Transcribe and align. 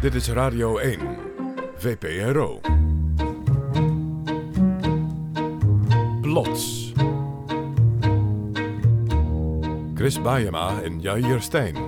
Dit 0.00 0.14
is 0.14 0.28
Radio 0.28 0.78
1, 0.78 1.00
VPRO. 1.76 2.60
Plots. 6.20 6.92
Chris 9.94 10.22
Baiema 10.22 10.82
en 10.82 11.00
Jair 11.00 11.40
Stijn. 11.40 11.85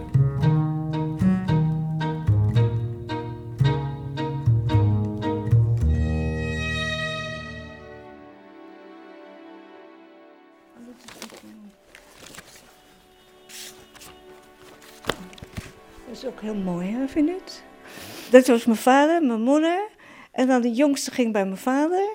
Dat 18.39 18.47
was 18.47 18.65
mijn 18.65 18.79
vader, 18.79 19.23
mijn 19.23 19.41
moeder. 19.41 19.89
En 20.33 20.47
dan 20.47 20.63
de 20.63 20.73
jongste 20.73 21.11
ging 21.11 21.33
bij 21.33 21.45
mijn 21.45 21.57
vader. 21.57 22.09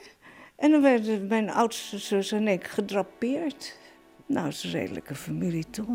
En 0.55 0.71
dan 0.71 0.81
werden 0.81 1.27
mijn 1.27 1.49
oudste 1.51 1.97
zus 1.97 2.31
en 2.31 2.47
ik 2.47 2.67
gedrapeerd. 2.67 3.77
Nou, 4.25 4.45
het 4.45 4.55
is 4.55 4.63
een 4.63 4.71
redelijke 4.71 5.15
familie, 5.15 5.65
toch? 5.69 5.87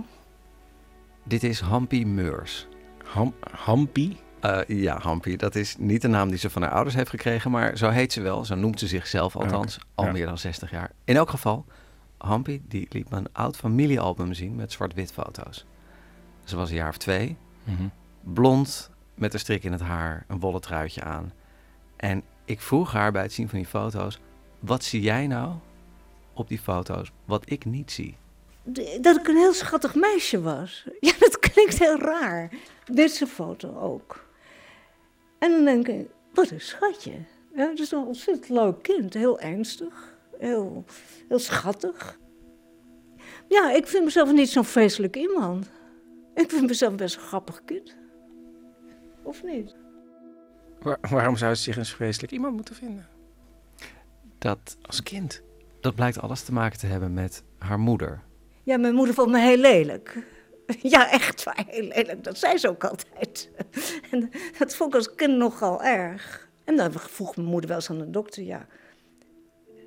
Dit 1.24 1.42
is 1.42 1.60
Hampie 1.60 2.06
Meurs. 2.06 2.68
Ham, 3.04 3.34
Hampie? 3.50 4.16
Eh, 4.40 4.60
ja, 4.66 4.98
Hampie, 4.98 5.36
dat 5.36 5.54
is 5.54 5.76
niet 5.78 6.02
de 6.02 6.08
naam 6.08 6.28
die 6.28 6.38
ze 6.38 6.50
van 6.50 6.62
haar 6.62 6.70
ouders 6.72 6.94
heeft 6.94 7.10
gekregen, 7.10 7.50
maar 7.50 7.76
zo 7.76 7.88
heet 7.88 8.12
ze 8.12 8.20
wel. 8.20 8.44
Zo 8.44 8.54
noemt 8.54 8.78
ze 8.78 8.86
zichzelf 8.86 9.36
althans, 9.36 9.78
al 9.94 10.04
ja. 10.04 10.12
meer 10.12 10.26
dan 10.26 10.38
60 10.38 10.70
jaar. 10.70 10.90
In 11.04 11.16
elk 11.16 11.30
geval, 11.30 11.64
Hampie 12.18 12.62
die 12.68 12.86
liet 12.90 13.10
me 13.10 13.16
een 13.16 13.32
oud 13.32 13.56
familiealbum 13.56 14.34
zien 14.34 14.54
met 14.54 14.72
zwart-wit 14.72 15.12
foto's. 15.12 15.66
Ze 16.44 16.56
was 16.56 16.70
een 16.70 16.76
jaar 16.76 16.88
of 16.88 16.96
twee, 16.98 17.36
Mhm. 17.64 17.82
blond, 18.22 18.90
met 19.18 19.34
een 19.34 19.40
strik 19.40 19.64
in 19.64 19.72
het 19.72 19.80
haar, 19.80 20.24
een 20.28 20.40
wollen 20.40 20.60
truitje 20.60 21.02
aan. 21.02 21.32
En 21.96 22.22
ik 22.44 22.60
vroeg 22.60 22.92
haar 22.92 23.12
bij 23.12 23.22
het 23.22 23.32
zien 23.32 23.48
van 23.48 23.58
die 23.58 23.68
foto's, 23.68 24.18
wat 24.58 24.84
zie 24.84 25.00
jij 25.00 25.26
nou 25.26 25.52
op 26.34 26.48
die 26.48 26.58
foto's 26.58 27.12
wat 27.24 27.50
ik 27.50 27.64
niet 27.64 27.90
zie? 27.90 28.16
Dat 29.00 29.16
ik 29.16 29.28
een 29.28 29.36
heel 29.36 29.52
schattig 29.52 29.94
meisje 29.94 30.40
was. 30.40 30.84
Ja, 31.00 31.12
dat 31.18 31.38
klinkt 31.38 31.78
heel 31.78 31.98
raar. 31.98 32.50
Een 32.84 33.08
foto 33.08 33.78
ook. 33.78 34.26
En 35.38 35.50
dan 35.50 35.64
denk 35.64 35.88
ik, 35.88 36.06
wat 36.34 36.50
een 36.50 36.60
schatje. 36.60 37.12
Ja, 37.54 37.68
het 37.68 37.78
is 37.78 37.90
een 37.90 38.04
ontzettend 38.04 38.48
leuk 38.48 38.82
kind. 38.82 39.14
Heel 39.14 39.40
ernstig. 39.40 40.16
Heel, 40.38 40.84
heel 41.28 41.38
schattig. 41.38 42.18
Ja, 43.48 43.72
ik 43.72 43.86
vind 43.86 44.04
mezelf 44.04 44.32
niet 44.32 44.48
zo'n 44.48 44.64
vreselijk 44.64 45.16
iemand. 45.16 45.70
Ik 46.34 46.50
vind 46.50 46.66
mezelf 46.66 46.94
best 46.94 47.16
een 47.16 47.22
grappig 47.22 47.62
kind. 47.64 47.96
Of 49.28 49.42
niet? 49.42 49.74
Waar- 50.80 50.98
waarom 51.10 51.36
zou 51.36 51.54
ze 51.54 51.62
zich 51.62 51.76
een 51.76 51.84
vreselijk 51.84 52.32
iemand 52.32 52.54
moeten 52.54 52.74
vinden? 52.74 53.06
Dat, 54.38 54.76
Als 54.82 55.02
kind. 55.02 55.42
dat 55.80 55.94
blijkt 55.94 56.20
alles 56.20 56.42
te 56.42 56.52
maken 56.52 56.78
te 56.78 56.86
hebben 56.86 57.12
met 57.12 57.42
haar 57.58 57.78
moeder. 57.78 58.22
Ja, 58.62 58.76
mijn 58.76 58.94
moeder 58.94 59.14
vond 59.14 59.30
me 59.30 59.40
heel 59.40 59.56
lelijk. 59.56 60.16
Ja, 60.82 61.10
echt 61.10 61.42
waar, 61.44 61.64
heel 61.66 61.82
lelijk. 61.88 62.24
Dat 62.24 62.38
zei 62.38 62.58
ze 62.58 62.68
ook 62.68 62.84
altijd. 62.84 63.50
En 64.10 64.30
dat 64.58 64.74
vond 64.74 64.90
ik 64.90 64.96
als 64.98 65.14
kind 65.14 65.36
nogal 65.36 65.82
erg. 65.82 66.48
En 66.64 66.76
dan 66.76 66.92
vroeg 66.92 67.36
mijn 67.36 67.48
moeder 67.48 67.68
wel 67.68 67.78
eens 67.78 67.90
aan 67.90 67.98
de 67.98 68.10
dokter, 68.10 68.42
ja... 68.42 68.66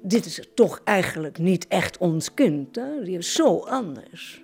Dit 0.03 0.25
is 0.25 0.47
toch 0.56 0.81
eigenlijk 0.84 1.38
niet 1.38 1.67
echt 1.67 1.97
ons 1.97 2.34
kind, 2.34 2.75
hè? 2.75 3.03
Die 3.03 3.17
is 3.17 3.34
zo 3.34 3.59
anders. 3.59 4.44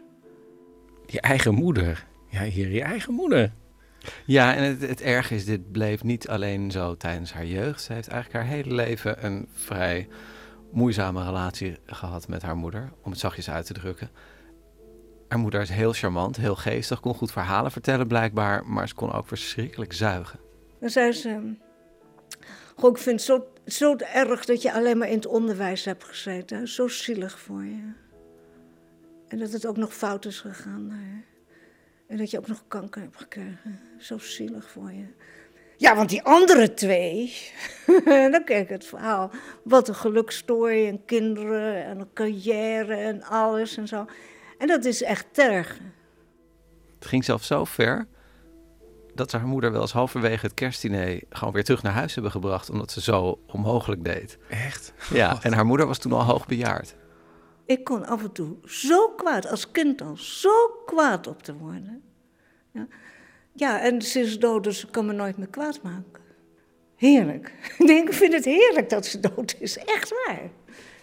Je 1.05 1.21
eigen 1.21 1.53
moeder. 1.53 2.07
Ja, 2.29 2.43
hier 2.43 2.69
je 2.71 2.81
eigen 2.81 3.13
moeder. 3.13 3.53
Ja, 4.25 4.55
en 4.55 4.63
het, 4.63 4.81
het 4.81 5.01
erge 5.01 5.35
is, 5.35 5.45
dit 5.45 5.71
bleef 5.71 6.03
niet 6.03 6.27
alleen 6.27 6.71
zo 6.71 6.97
tijdens 6.97 7.33
haar 7.33 7.45
jeugd. 7.45 7.81
Ze 7.81 7.93
heeft 7.93 8.07
eigenlijk 8.07 8.43
haar 8.43 8.55
hele 8.55 8.73
leven 8.73 9.25
een 9.25 9.47
vrij 9.51 10.07
moeizame 10.71 11.23
relatie 11.23 11.77
gehad 11.85 12.27
met 12.27 12.41
haar 12.41 12.55
moeder, 12.55 12.91
om 13.03 13.11
het 13.11 13.19
zachtjes 13.19 13.49
uit 13.49 13.65
te 13.65 13.73
drukken. 13.73 14.09
Haar 15.27 15.39
moeder 15.39 15.61
is 15.61 15.69
heel 15.69 15.93
charmant, 15.93 16.37
heel 16.37 16.55
geestig, 16.55 16.99
kon 16.99 17.13
goed 17.13 17.31
verhalen 17.31 17.71
vertellen 17.71 18.07
blijkbaar, 18.07 18.65
maar 18.65 18.87
ze 18.87 18.93
kon 18.93 19.11
ook 19.11 19.27
verschrikkelijk 19.27 19.93
zuigen. 19.93 20.39
Dan 20.79 20.89
zei 20.89 21.11
ze... 21.11 21.55
Ik 22.77 22.97
vind 22.97 23.05
het 23.05 23.21
zo, 23.21 23.47
zo 23.65 23.95
erg 24.13 24.45
dat 24.45 24.61
je 24.61 24.73
alleen 24.73 24.97
maar 24.97 25.07
in 25.07 25.15
het 25.15 25.25
onderwijs 25.25 25.85
hebt 25.85 26.03
gezeten. 26.03 26.67
Zo 26.67 26.87
zielig 26.87 27.39
voor 27.39 27.63
je. 27.63 27.91
En 29.27 29.37
dat 29.39 29.51
het 29.51 29.65
ook 29.65 29.77
nog 29.77 29.93
fout 29.93 30.25
is 30.25 30.39
gegaan. 30.39 30.93
En 32.07 32.17
dat 32.17 32.31
je 32.31 32.37
ook 32.37 32.47
nog 32.47 32.63
kanker 32.67 33.01
hebt 33.01 33.17
gekregen. 33.17 33.79
Zo 33.97 34.17
zielig 34.17 34.69
voor 34.69 34.91
je. 34.91 35.05
Ja, 35.77 35.95
want 35.95 36.09
die 36.09 36.23
andere 36.23 36.73
twee... 36.73 37.33
dan 38.31 38.43
kreeg 38.43 38.61
ik 38.61 38.69
het 38.69 38.85
verhaal. 38.85 39.31
Wat 39.63 39.87
een 39.87 39.95
gelukstory 39.95 40.87
en 40.87 41.05
kinderen 41.05 41.85
en 41.85 41.99
een 41.99 42.13
carrière 42.13 42.95
en 42.95 43.23
alles 43.23 43.77
en 43.77 43.87
zo. 43.87 44.05
En 44.57 44.67
dat 44.67 44.85
is 44.85 45.03
echt 45.03 45.25
tergen. 45.31 45.93
Het 46.95 47.07
ging 47.07 47.23
zelfs 47.23 47.47
zo 47.47 47.65
ver 47.65 48.07
dat 49.15 49.29
ze 49.29 49.37
haar 49.37 49.47
moeder 49.47 49.71
wel 49.71 49.81
eens 49.81 49.91
halverwege 49.91 50.45
het 50.45 50.55
kerstdiner 50.55 51.21
gewoon 51.29 51.53
weer 51.53 51.63
terug 51.63 51.83
naar 51.83 51.93
huis 51.93 52.13
hebben 52.13 52.31
gebracht, 52.31 52.69
omdat 52.69 52.91
ze 52.91 53.01
zo 53.01 53.39
onmogelijk 53.47 54.03
deed. 54.03 54.37
Echt? 54.49 54.93
Ja, 55.13 55.37
en 55.41 55.53
haar 55.53 55.65
moeder 55.65 55.87
was 55.87 55.97
toen 55.97 56.11
al 56.11 56.23
hoogbejaard. 56.23 56.95
Ik 57.67 57.83
kon 57.83 58.05
af 58.05 58.23
en 58.23 58.31
toe 58.31 58.55
zo 58.65 59.09
kwaad, 59.09 59.47
als 59.47 59.71
kind 59.71 60.01
al, 60.01 60.17
zo 60.17 60.69
kwaad 60.85 61.27
op 61.27 61.43
te 61.43 61.57
worden. 61.57 62.03
Ja, 62.71 62.87
ja 63.53 63.81
en 63.81 64.01
ze 64.01 64.19
is 64.19 64.39
dood, 64.39 64.63
dus 64.63 64.79
ze 64.79 64.87
kan 64.87 65.05
me 65.05 65.13
nooit 65.13 65.37
meer 65.37 65.47
kwaad 65.47 65.81
maken. 65.81 66.21
Heerlijk. 66.95 67.53
Ik 68.03 68.13
vind 68.13 68.33
het 68.33 68.45
heerlijk 68.45 68.89
dat 68.89 69.05
ze 69.05 69.19
dood 69.19 69.55
is, 69.59 69.77
echt 69.77 70.13
waar. 70.25 70.49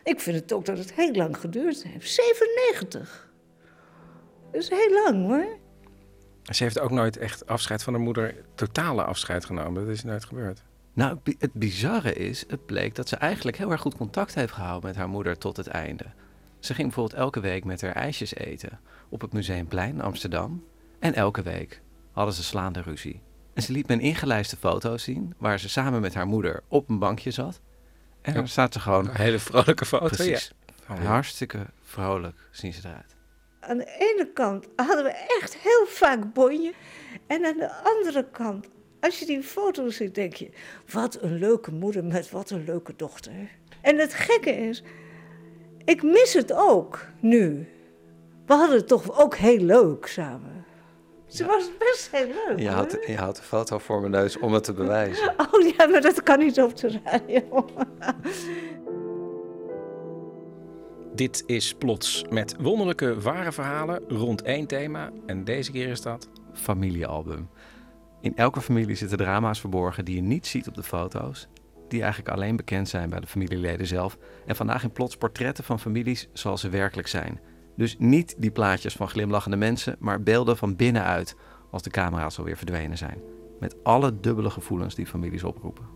Ik 0.02 0.20
vind 0.20 0.36
het 0.36 0.52
ook 0.52 0.64
dat 0.64 0.78
het 0.78 0.92
heel 0.92 1.12
lang 1.12 1.36
geduurd 1.36 1.82
heeft. 1.82 2.10
97. 2.10 3.32
Dat 4.52 4.62
is 4.62 4.68
heel 4.68 5.02
lang 5.04 5.26
hoor. 5.26 5.46
Ze 6.52 6.62
heeft 6.62 6.80
ook 6.80 6.90
nooit 6.90 7.16
echt 7.16 7.46
afscheid 7.46 7.82
van 7.82 7.92
haar 7.92 8.02
moeder, 8.02 8.44
totale 8.54 9.04
afscheid 9.04 9.44
genomen. 9.44 9.86
Dat 9.86 9.94
is 9.94 10.04
nooit 10.04 10.24
gebeurd. 10.24 10.62
Nou, 10.92 11.18
het 11.38 11.52
bizarre 11.52 12.14
is, 12.14 12.44
het 12.48 12.66
bleek 12.66 12.94
dat 12.94 13.08
ze 13.08 13.16
eigenlijk 13.16 13.56
heel 13.56 13.70
erg 13.70 13.80
goed 13.80 13.96
contact 13.96 14.34
heeft 14.34 14.52
gehouden 14.52 14.88
met 14.88 14.96
haar 14.96 15.08
moeder 15.08 15.38
tot 15.38 15.56
het 15.56 15.66
einde. 15.66 16.04
Ze 16.64 16.74
ging 16.74 16.86
bijvoorbeeld 16.86 17.20
elke 17.20 17.40
week 17.40 17.64
met 17.64 17.80
haar 17.80 17.92
ijsjes 17.92 18.34
eten 18.34 18.80
op 19.08 19.20
het 19.20 19.32
Museumplein 19.32 19.94
in 19.94 20.00
Amsterdam. 20.00 20.64
En 20.98 21.14
elke 21.14 21.42
week 21.42 21.80
hadden 22.12 22.34
ze 22.34 22.42
slaande 22.42 22.80
ruzie. 22.82 23.20
En 23.54 23.62
ze 23.62 23.72
liet 23.72 23.88
me 23.88 23.94
een 23.94 24.00
ingelijste 24.00 24.56
foto 24.56 24.96
zien 24.96 25.34
waar 25.38 25.58
ze 25.60 25.68
samen 25.68 26.00
met 26.00 26.14
haar 26.14 26.26
moeder 26.26 26.62
op 26.68 26.88
een 26.88 26.98
bankje 26.98 27.30
zat. 27.30 27.60
En 28.22 28.32
Ja. 28.32 28.38
daar 28.38 28.48
staat 28.48 28.72
ze 28.72 28.80
gewoon 28.80 29.08
Een 29.08 29.16
hele 29.16 29.38
vrolijke 29.38 29.84
foto. 29.86 30.06
precies. 30.06 30.52
Ja. 30.88 30.94
Hartstikke 30.94 31.66
vrolijk 31.82 32.48
zien 32.50 32.72
ze 32.72 32.80
eruit. 32.88 33.14
Aan 33.60 33.78
de 33.78 33.96
ene 33.98 34.30
kant 34.32 34.66
hadden 34.76 35.04
we 35.04 35.10
echt 35.40 35.56
heel 35.56 35.86
vaak 35.86 36.32
bonje. 36.32 36.72
En 37.26 37.44
aan 37.44 37.56
de 37.58 37.72
andere 37.82 38.30
kant, 38.30 38.68
als 39.00 39.18
je 39.18 39.26
die 39.26 39.42
foto 39.42 39.90
ziet, 39.90 40.14
denk 40.14 40.34
je... 40.34 40.50
wat 40.92 41.22
een 41.22 41.38
leuke 41.38 41.72
moeder 41.72 42.04
met 42.04 42.30
wat 42.30 42.50
een 42.50 42.64
leuke 42.64 42.92
dochter. 42.96 43.32
En 43.80 43.98
het 43.98 44.14
gekke 44.14 44.50
is, 44.50 44.82
ik 45.84 46.02
mis 46.02 46.32
het 46.32 46.52
ook 46.52 47.06
nu. 47.20 47.68
We 48.46 48.54
hadden 48.54 48.76
het 48.76 48.88
toch 48.88 49.20
ook 49.20 49.36
heel 49.36 49.58
leuk 49.58 50.06
samen. 50.06 50.64
Ze 51.26 51.44
was 51.44 51.70
best 51.78 52.08
heel 52.12 52.26
leuk. 52.26 52.58
Je 52.58 52.68
houdt, 52.68 52.98
je 53.06 53.16
houdt 53.16 53.38
een 53.38 53.44
foto 53.44 53.78
voor 53.78 54.00
mijn 54.00 54.12
neus 54.12 54.38
om 54.38 54.52
het 54.52 54.64
te 54.64 54.72
bewijzen. 54.72 55.34
Oh 55.52 55.68
ja, 55.76 55.86
maar 55.86 56.00
dat 56.00 56.22
kan 56.22 56.38
niet 56.38 56.60
op 56.60 56.76
de 56.76 57.00
radio. 57.04 57.42
Dit 61.14 61.42
is 61.46 61.74
Plots 61.74 62.24
met 62.30 62.54
wonderlijke 62.60 63.20
ware 63.20 63.52
verhalen 63.52 64.02
rond 64.08 64.42
één 64.42 64.66
thema. 64.66 65.10
En 65.26 65.44
deze 65.44 65.70
keer 65.72 65.88
is 65.88 66.00
dat... 66.00 66.28
familiealbum. 66.52 67.48
In 68.20 68.36
elke 68.36 68.60
familie 68.60 68.96
zitten 68.96 69.18
drama's 69.18 69.60
verborgen 69.60 70.04
die 70.04 70.14
je 70.14 70.22
niet 70.22 70.46
ziet 70.46 70.68
op 70.68 70.74
de 70.74 70.82
foto's, 70.82 71.48
die 71.94 72.02
eigenlijk 72.02 72.34
alleen 72.34 72.56
bekend 72.56 72.88
zijn 72.88 73.10
bij 73.10 73.20
de 73.20 73.26
familieleden 73.26 73.86
zelf. 73.86 74.18
En 74.46 74.56
vandaag 74.56 74.82
in 74.82 74.92
plots 74.92 75.16
portretten 75.16 75.64
van 75.64 75.80
families 75.80 76.28
zoals 76.32 76.60
ze 76.60 76.68
werkelijk 76.68 77.08
zijn. 77.08 77.40
Dus 77.76 77.96
niet 77.98 78.34
die 78.38 78.50
plaatjes 78.50 78.94
van 78.94 79.08
glimlachende 79.08 79.56
mensen, 79.56 79.96
maar 79.98 80.22
beelden 80.22 80.56
van 80.56 80.76
binnenuit 80.76 81.36
als 81.70 81.82
de 81.82 81.90
camera's 81.90 82.38
alweer 82.38 82.56
verdwenen 82.56 82.98
zijn. 82.98 83.22
Met 83.60 83.84
alle 83.84 84.20
dubbele 84.20 84.50
gevoelens 84.50 84.94
die 84.94 85.06
families 85.06 85.44
oproepen. 85.44 85.93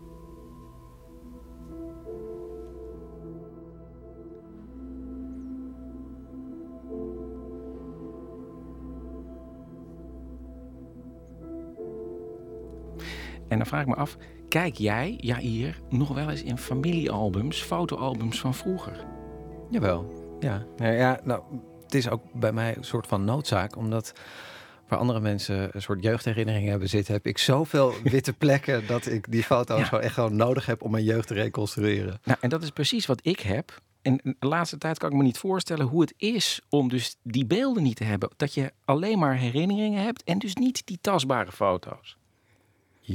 En 13.49 13.57
dan 13.57 13.65
vraag 13.65 13.81
ik 13.81 13.87
me 13.87 13.95
af, 13.95 14.17
kijk 14.47 14.75
jij, 14.75 15.17
ja 15.21 15.37
hier, 15.37 15.79
nog 15.89 16.07
wel 16.09 16.29
eens 16.29 16.43
in 16.43 16.57
familiealbums, 16.57 17.61
fotoalbums 17.61 18.39
van 18.39 18.53
vroeger? 18.53 19.05
Jawel, 19.69 20.13
ja. 20.39 20.65
Nou, 20.77 20.93
ja 20.93 21.19
nou, 21.23 21.43
het 21.83 21.93
is 21.93 22.09
ook 22.09 22.21
bij 22.33 22.51
mij 22.51 22.77
een 22.77 22.83
soort 22.83 23.07
van 23.07 23.25
noodzaak, 23.25 23.75
omdat 23.75 24.13
waar 24.87 24.99
andere 24.99 25.19
mensen 25.19 25.69
een 25.71 25.81
soort 25.81 26.03
jeugdherinneringen 26.03 26.69
hebben 26.69 26.89
zitten, 26.89 27.13
heb 27.13 27.25
ik 27.25 27.37
zoveel 27.37 27.93
witte 28.03 28.33
plekken 28.33 28.87
dat 28.87 29.05
ik 29.05 29.31
die 29.31 29.43
foto's 29.43 29.79
Ja. 29.79 29.85
gewoon 29.85 30.03
echt 30.03 30.13
gewoon 30.13 30.35
nodig 30.35 30.65
heb 30.65 30.81
om 30.81 30.91
mijn 30.91 31.03
jeugd 31.03 31.27
te 31.27 31.33
reconstrueren. 31.33 32.19
Nou, 32.23 32.37
en 32.41 32.49
dat 32.49 32.63
is 32.63 32.69
precies 32.69 33.05
wat 33.05 33.19
ik 33.23 33.39
heb. 33.39 33.81
En 34.01 34.19
de 34.39 34.47
laatste 34.47 34.77
tijd 34.77 34.97
kan 34.97 35.09
ik 35.09 35.15
me 35.17 35.23
niet 35.23 35.37
voorstellen 35.37 35.85
hoe 35.85 36.01
het 36.01 36.13
is 36.17 36.61
om 36.69 36.89
dus 36.89 37.15
die 37.23 37.45
beelden 37.45 37.83
niet 37.83 37.95
te 37.95 38.03
hebben. 38.03 38.29
Dat 38.37 38.53
je 38.53 38.71
alleen 38.85 39.19
maar 39.19 39.35
herinneringen 39.37 40.03
hebt 40.03 40.23
en 40.23 40.39
dus 40.39 40.55
niet 40.55 40.87
die 40.87 40.97
tastbare 41.01 41.51
foto's. 41.51 42.17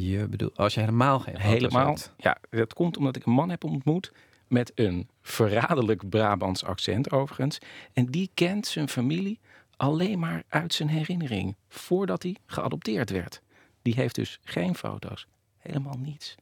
Je 0.01 0.29
bedoelt, 0.29 0.57
als 0.57 0.75
je 0.75 0.81
helemaal 0.81 1.19
geen 1.21 1.35
foto's 1.35 1.51
Helemaal. 1.53 1.87
hebt. 1.87 2.13
Ja, 2.17 2.39
dat 2.51 2.75
komt 2.75 2.97
omdat 2.97 3.17
ik 3.17 3.27
een 3.27 3.33
man 3.33 3.51
heb 3.51 3.65
ontmoet 3.65 4.13
met 4.49 4.73
een 4.75 5.09
verraderlijk 5.23 6.09
Brabants 6.09 6.65
accent 6.65 7.11
overigens. 7.11 7.59
En 7.93 8.07
die 8.07 8.31
kent 8.35 8.67
zijn 8.67 8.89
familie 8.89 9.39
alleen 9.77 10.19
maar 10.19 10.43
uit 10.49 10.75
zijn 10.75 10.89
herinnering. 10.89 11.57
Voordat 11.69 12.23
hij 12.23 12.37
geadopteerd 12.47 13.11
werd. 13.11 13.41
Die 13.83 13.95
heeft 13.95 14.15
dus 14.15 14.41
geen 14.45 14.75
foto's. 14.75 15.27
Helemaal 15.59 15.99
niets. 15.99 16.35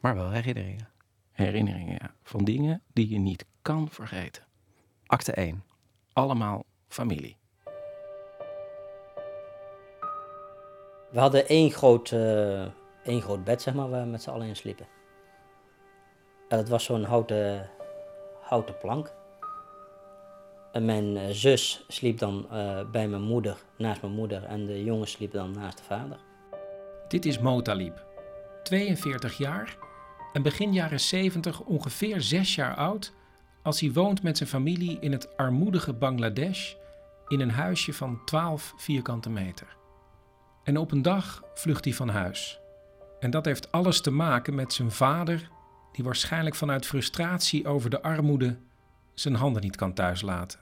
Maar 0.00 0.14
wel 0.14 0.30
herinneringen. 0.30 0.88
Herinneringen 1.32 1.96
ja, 2.00 2.14
van 2.22 2.44
dingen 2.44 2.82
die 2.92 3.08
je 3.08 3.18
niet 3.18 3.44
kan 3.62 3.88
vergeten. 3.90 4.42
Acte 5.06 5.32
1. 5.32 5.62
Allemaal 6.12 6.64
familie. 6.88 7.36
We 11.10 11.20
hadden 11.20 11.48
één 11.48 11.70
groot, 11.70 12.12
eh, 12.12 12.66
één 13.04 13.22
groot 13.22 13.44
bed, 13.44 13.62
zeg 13.62 13.74
maar, 13.74 13.90
waar 13.90 14.02
we 14.02 14.10
met 14.10 14.22
z'n 14.22 14.30
allen 14.30 14.46
in 14.46 14.56
sliepen. 14.56 14.86
En 16.48 16.58
dat 16.58 16.68
was 16.68 16.84
zo'n 16.84 17.04
houten, 17.04 17.70
houten 18.40 18.78
plank. 18.78 19.12
En 20.72 20.84
mijn 20.84 21.16
eh, 21.16 21.28
zus 21.30 21.84
sliep 21.88 22.18
dan 22.18 22.46
eh, 22.50 22.80
bij 22.90 23.08
mijn 23.08 23.22
moeder, 23.22 23.56
naast 23.78 24.02
mijn 24.02 24.14
moeder. 24.14 24.44
En 24.44 24.66
de 24.66 24.84
jongen 24.84 25.08
sliep 25.08 25.32
dan 25.32 25.50
naast 25.50 25.78
de 25.78 25.84
vader. 25.84 26.18
Dit 27.08 27.24
is 27.24 27.38
Motalib, 27.38 28.04
42 28.62 29.38
jaar 29.38 29.76
en 30.32 30.42
begin 30.42 30.72
jaren 30.72 31.00
70 31.00 31.60
ongeveer 31.60 32.20
6 32.20 32.54
jaar 32.54 32.74
oud 32.74 33.12
als 33.62 33.80
hij 33.80 33.92
woont 33.92 34.22
met 34.22 34.36
zijn 34.36 34.48
familie 34.48 34.98
in 35.00 35.12
het 35.12 35.36
armoedige 35.36 35.92
Bangladesh 35.92 36.74
in 37.28 37.40
een 37.40 37.50
huisje 37.50 37.92
van 37.92 38.24
12 38.24 38.74
vierkante 38.76 39.30
meter. 39.30 39.76
En 40.62 40.78
op 40.78 40.92
een 40.92 41.02
dag 41.02 41.42
vlucht 41.54 41.84
hij 41.84 41.94
van 41.94 42.08
huis. 42.08 42.60
En 43.24 43.30
dat 43.30 43.44
heeft 43.44 43.72
alles 43.72 44.00
te 44.00 44.10
maken 44.10 44.54
met 44.54 44.72
zijn 44.72 44.90
vader, 44.90 45.50
die 45.92 46.04
waarschijnlijk 46.04 46.54
vanuit 46.54 46.86
frustratie 46.86 47.66
over 47.66 47.90
de 47.90 48.02
armoede 48.02 48.56
zijn 49.14 49.34
handen 49.34 49.62
niet 49.62 49.76
kan 49.76 49.94
thuislaten. 49.94 50.58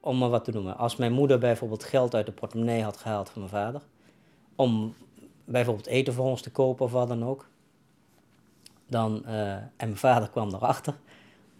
Om 0.00 0.18
maar 0.18 0.28
wat 0.28 0.44
te 0.44 0.50
noemen. 0.50 0.76
Als 0.76 0.96
mijn 0.96 1.12
moeder 1.12 1.38
bijvoorbeeld 1.38 1.84
geld 1.84 2.14
uit 2.14 2.26
de 2.26 2.32
portemonnee 2.32 2.82
had 2.82 2.96
gehaald 2.96 3.30
van 3.30 3.40
mijn 3.40 3.52
vader. 3.52 3.82
Om 4.56 4.94
bijvoorbeeld 5.44 5.86
eten 5.86 6.12
voor 6.14 6.24
ons 6.24 6.42
te 6.42 6.50
kopen 6.50 6.84
of 6.84 6.92
wat 6.92 7.08
dan 7.08 7.24
ook. 7.24 7.48
Dan, 8.88 9.24
eh, 9.24 9.52
en 9.52 9.70
mijn 9.76 9.96
vader 9.96 10.28
kwam 10.28 10.54
erachter. 10.54 10.94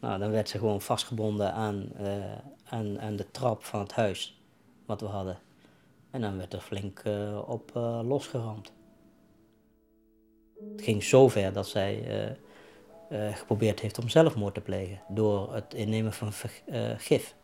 Nou, 0.01 0.19
dan 0.19 0.31
werd 0.31 0.49
ze 0.49 0.59
gewoon 0.59 0.81
vastgebonden 0.81 1.53
aan, 1.53 1.93
eh, 1.97 2.33
aan, 2.65 3.01
aan 3.01 3.17
de 3.17 3.31
trap 3.31 3.65
van 3.65 3.81
het 3.81 3.93
huis 3.93 4.41
wat 4.87 5.01
we 5.01 5.07
hadden. 5.07 5.39
En 6.11 6.21
dan 6.21 6.37
werd 6.37 6.53
er 6.53 6.61
flink 6.61 6.99
eh, 6.99 7.39
op 7.47 7.71
losgeramd. 8.05 8.75
Het 10.73 10.83
ging 10.85 11.05
zover 11.05 11.53
dat 11.53 11.69
zij 11.69 12.05
eh, 12.09 12.37
eh, 13.09 13.37
geprobeerd 13.37 13.81
heeft 13.81 13.99
om 13.99 14.09
zelfmoord 14.09 14.55
te 14.55 14.61
plegen. 14.61 15.01
Door 15.09 15.55
het 15.55 15.75
innemen 15.75 16.13
van 16.13 16.29
eh, 16.67 16.91
gif. 16.97 17.35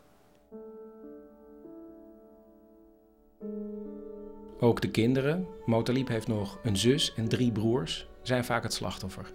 Ook 4.59 4.81
de 4.81 4.91
kinderen, 4.91 5.47
Motalib 5.65 6.07
heeft 6.07 6.27
nog 6.27 6.59
een 6.63 6.77
zus 6.77 7.13
en 7.15 7.27
drie 7.27 7.51
broers, 7.51 8.07
zijn 8.21 8.45
vaak 8.45 8.63
het 8.63 8.73
slachtoffer. 8.73 9.33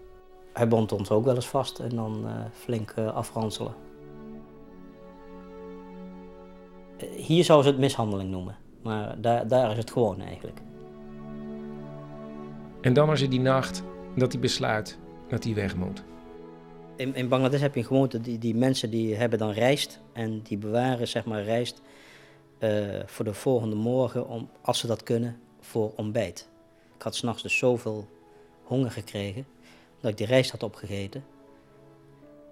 Hij 0.52 0.68
bond 0.68 0.92
ons 0.92 1.10
ook 1.10 1.24
wel 1.24 1.34
eens 1.34 1.48
vast 1.48 1.78
en 1.78 1.88
dan 1.88 2.26
eh, 2.26 2.44
flink 2.52 2.94
afranselen. 2.98 3.74
Hier 7.16 7.44
zou 7.44 7.62
ze 7.62 7.68
het 7.68 7.78
mishandeling 7.78 8.30
noemen, 8.30 8.56
maar 8.82 9.20
daar, 9.20 9.48
daar 9.48 9.70
is 9.70 9.76
het 9.76 9.90
gewoon 9.90 10.20
eigenlijk. 10.20 10.60
En 12.80 12.92
dan 12.92 13.12
is 13.12 13.20
er 13.20 13.30
die 13.30 13.40
nacht 13.40 13.82
dat 14.16 14.32
hij 14.32 14.40
besluit 14.40 14.98
dat 15.28 15.44
hij 15.44 15.54
weg 15.54 15.76
moet. 15.76 16.02
In, 16.96 17.14
in 17.14 17.28
Bangladesh 17.28 17.60
heb 17.60 17.74
je 17.74 17.80
een 17.80 17.86
gewoonte, 17.86 18.20
die, 18.20 18.38
die 18.38 18.54
mensen 18.54 18.90
die 18.90 19.14
hebben 19.14 19.38
dan 19.38 19.50
rijst 19.50 20.00
en 20.12 20.42
die 20.42 20.58
bewaren 20.58 21.08
zeg 21.08 21.24
maar 21.24 21.42
rijst 21.42 21.82
eh, 22.58 22.70
voor 23.06 23.24
de 23.24 23.34
volgende 23.34 23.76
morgen, 23.76 24.28
om, 24.28 24.50
als 24.60 24.78
ze 24.78 24.86
dat 24.86 25.02
kunnen, 25.02 25.40
voor 25.60 25.92
ontbijt. 25.96 26.48
Ik 26.96 27.02
had 27.02 27.16
s'nachts 27.16 27.42
dus 27.42 27.58
zoveel 27.58 28.08
honger 28.62 28.90
gekregen 28.90 29.46
dat 30.00 30.10
ik 30.10 30.16
die 30.16 30.26
rijst 30.26 30.50
had 30.50 30.62
opgegeten. 30.62 31.24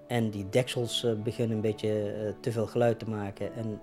En 0.06 0.30
die 0.30 0.48
deksels 0.48 1.04
eh, 1.04 1.12
beginnen 1.12 1.56
een 1.56 1.62
beetje 1.62 2.12
eh, 2.12 2.32
te 2.40 2.52
veel 2.52 2.66
geluid 2.66 2.98
te 2.98 3.10
maken. 3.10 3.54
En 3.54 3.80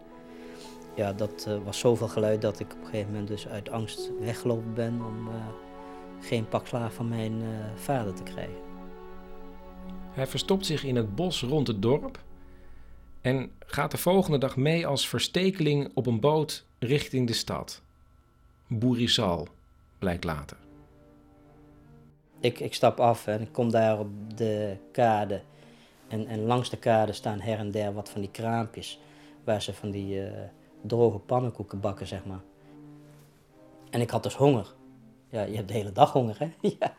ja, 0.95 1.13
dat 1.13 1.48
was 1.63 1.80
zoveel 1.80 2.07
geluid 2.07 2.42
dat 2.42 2.60
ik 2.60 2.74
op 2.74 2.80
een 2.80 2.86
gegeven 2.86 3.12
moment 3.12 3.28
dus 3.28 3.48
uit 3.48 3.69
angst 3.69 4.12
weggelopen 4.19 4.74
ben 4.74 5.01
om 5.06 5.30
geen 6.24 6.48
pak 6.48 6.68
slaag 6.68 6.94
van 6.94 7.08
mijn 7.08 7.42
eh, 7.42 7.48
vader 7.75 8.14
te 8.14 8.24
krijgen. 8.24 8.62
Hij 10.12 10.28
verstopt 10.28 10.66
zich 10.66 10.84
in 10.84 10.96
het 10.96 11.16
bos 11.16 11.42
rond 11.42 11.68
het 11.68 11.81
dorp 11.81 12.24
en 13.22 13.52
gaat 13.60 13.92
de 13.92 13.98
volgende 13.98 14.38
dag 14.38 14.56
mee 14.56 14.88
als 14.88 15.08
verstekeling 15.08 15.92
op 15.94 16.06
een 16.06 16.20
boot 16.20 16.66
richting 16.80 17.28
de 17.28 17.34
stad. 17.34 17.81
Boerisal, 18.68 19.48
blijkt 20.00 20.24
later. 20.24 20.58
Ik, 22.40 22.60
ik 22.60 22.74
stap 22.74 23.00
af 23.00 23.28
en 23.28 23.42
ik 23.42 23.52
kom 23.52 23.72
daar 23.72 24.00
op 24.00 24.08
de 24.36 24.78
kade. 24.92 25.42
En, 26.08 26.28
en 26.28 26.40
langs 26.40 26.69
de 26.69 26.78
kade 26.78 27.14
staan 27.14 27.40
her 27.40 27.58
en 27.58 27.72
der 27.72 27.94
wat 27.94 28.10
van 28.10 28.22
die 28.22 28.31
kraampjes. 28.31 29.00
Waar 29.44 29.62
ze 29.62 29.74
van 29.74 29.92
die 29.92 30.26
eh, 30.26 30.42
droge 30.81 31.18
pannenkoeken 31.18 31.80
bakken, 31.80 32.08
zeg 32.08 32.26
maar. 32.26 32.42
En 33.90 34.02
ik 34.02 34.10
had 34.10 34.24
dus 34.24 34.36
honger. 34.36 34.74
Ja, 35.33 35.44
je 35.44 35.56
hebt 35.56 35.68
de 35.68 35.74
hele 35.74 35.91
dag 35.91 36.12
honger, 36.12 36.39
hè? 36.39 36.51
ja. 36.80 36.95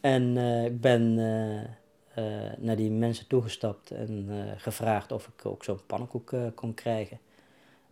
En 0.00 0.36
eh, 0.36 0.64
ik 0.64 0.80
ben 0.80 1.18
eh, 1.18 1.60
eh, 2.14 2.58
naar 2.58 2.76
die 2.76 2.90
mensen 2.90 3.26
toegestapt 3.26 3.90
en 3.90 4.28
gevraagd 4.56 5.12
of 5.12 5.26
ik 5.26 5.46
ook 5.46 5.64
zo'n 5.64 5.86
pannenkoek 5.86 6.32
kon 6.54 6.74
krijgen. 6.74 7.18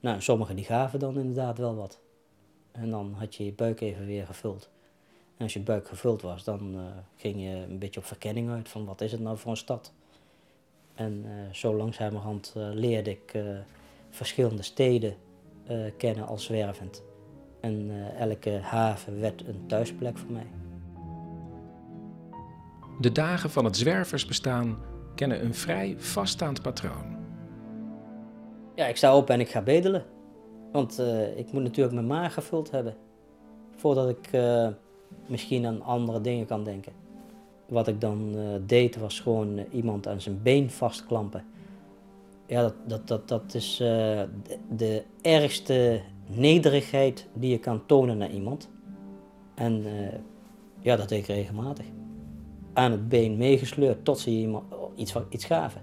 Nou, 0.00 0.20
sommigen 0.20 0.56
die 0.56 0.64
gaven 0.64 0.98
dan 0.98 1.18
inderdaad 1.18 1.58
wel 1.58 1.74
wat. 1.74 2.00
En 2.70 2.90
dan 2.90 3.14
had 3.18 3.34
je 3.34 3.44
je 3.44 3.52
buik 3.52 3.80
even 3.80 4.06
weer 4.06 4.26
gevuld. 4.26 4.70
En 5.36 5.42
als 5.42 5.52
je 5.52 5.60
buik 5.60 5.88
gevuld 5.88 6.22
was, 6.22 6.44
dan 6.44 6.92
ging 7.16 7.42
je 7.42 7.48
een 7.48 7.78
beetje 7.78 8.00
op 8.00 8.06
verkenning 8.06 8.50
uit 8.50 8.68
van 8.68 8.84
wat 8.84 9.00
is 9.00 9.12
het 9.12 9.20
nou 9.20 9.38
voor 9.38 9.50
een 9.50 9.56
stad. 9.56 9.92
En 10.94 11.24
zo 11.52 11.74
langzamerhand 11.74 12.52
leerde 12.56 13.10
ik 13.10 13.42
verschillende 14.10 14.62
steden 14.62 15.16
kennen 15.96 16.26
als 16.26 16.44
zwervend. 16.44 17.02
En 17.62 17.90
eh, 17.90 18.20
elke 18.20 18.58
haven 18.62 19.20
werd 19.20 19.46
een 19.46 19.66
thuisplek 19.66 20.18
voor 20.18 20.32
mij. 20.32 20.46
De 23.00 23.12
dagen 23.12 23.50
van 23.50 23.64
het 23.64 23.76
zwerversbestaan 23.76 24.78
kennen 25.14 25.44
een 25.44 25.54
vrij 25.54 25.94
vaststaand 25.98 26.62
patroon. 26.62 27.16
Ja, 28.74 28.86
ik 28.86 28.96
sta 28.96 29.16
op 29.16 29.30
en 29.30 29.40
ik 29.40 29.48
ga 29.48 29.62
bedelen. 29.62 30.04
Want 30.72 30.98
eh, 30.98 31.38
ik 31.38 31.52
moet 31.52 31.62
natuurlijk 31.62 31.94
mijn 31.94 32.06
maag 32.06 32.34
gevuld 32.34 32.70
hebben. 32.70 32.96
Voordat 33.76 34.08
ik 34.08 34.28
eh, 34.32 34.68
misschien 35.26 35.66
aan 35.66 35.82
andere 35.82 36.20
dingen 36.20 36.46
kan 36.46 36.64
denken. 36.64 36.92
Wat 37.68 37.88
ik 37.88 38.00
dan 38.00 38.36
deed 38.66 38.96
was 38.96 39.20
gewoon 39.20 39.58
iemand 39.70 40.08
aan 40.08 40.20
zijn 40.20 40.42
been 40.42 40.70
vastklampen. 40.70 41.44
Ja, 42.46 42.62
dat, 42.62 42.74
dat, 42.86 43.08
dat, 43.08 43.28
dat 43.28 43.54
is 43.54 43.76
de 44.68 45.04
ergste 45.20 46.00
nederigheid 46.26 47.28
die 47.34 47.50
je 47.50 47.58
kan 47.58 47.86
tonen 47.86 48.18
naar 48.18 48.30
iemand. 48.30 48.70
En 49.54 49.84
eh, 49.86 50.18
ja, 50.80 50.96
dat 50.96 51.08
deed 51.08 51.18
ik 51.18 51.26
regelmatig. 51.26 51.86
Aan 52.72 52.90
het 52.90 53.08
been 53.08 53.36
meegesleurd 53.36 54.04
tot 54.04 54.18
ze 54.18 54.30
iemand 54.30 54.64
iets, 54.96 55.14
iets 55.28 55.44
gaven. 55.44 55.80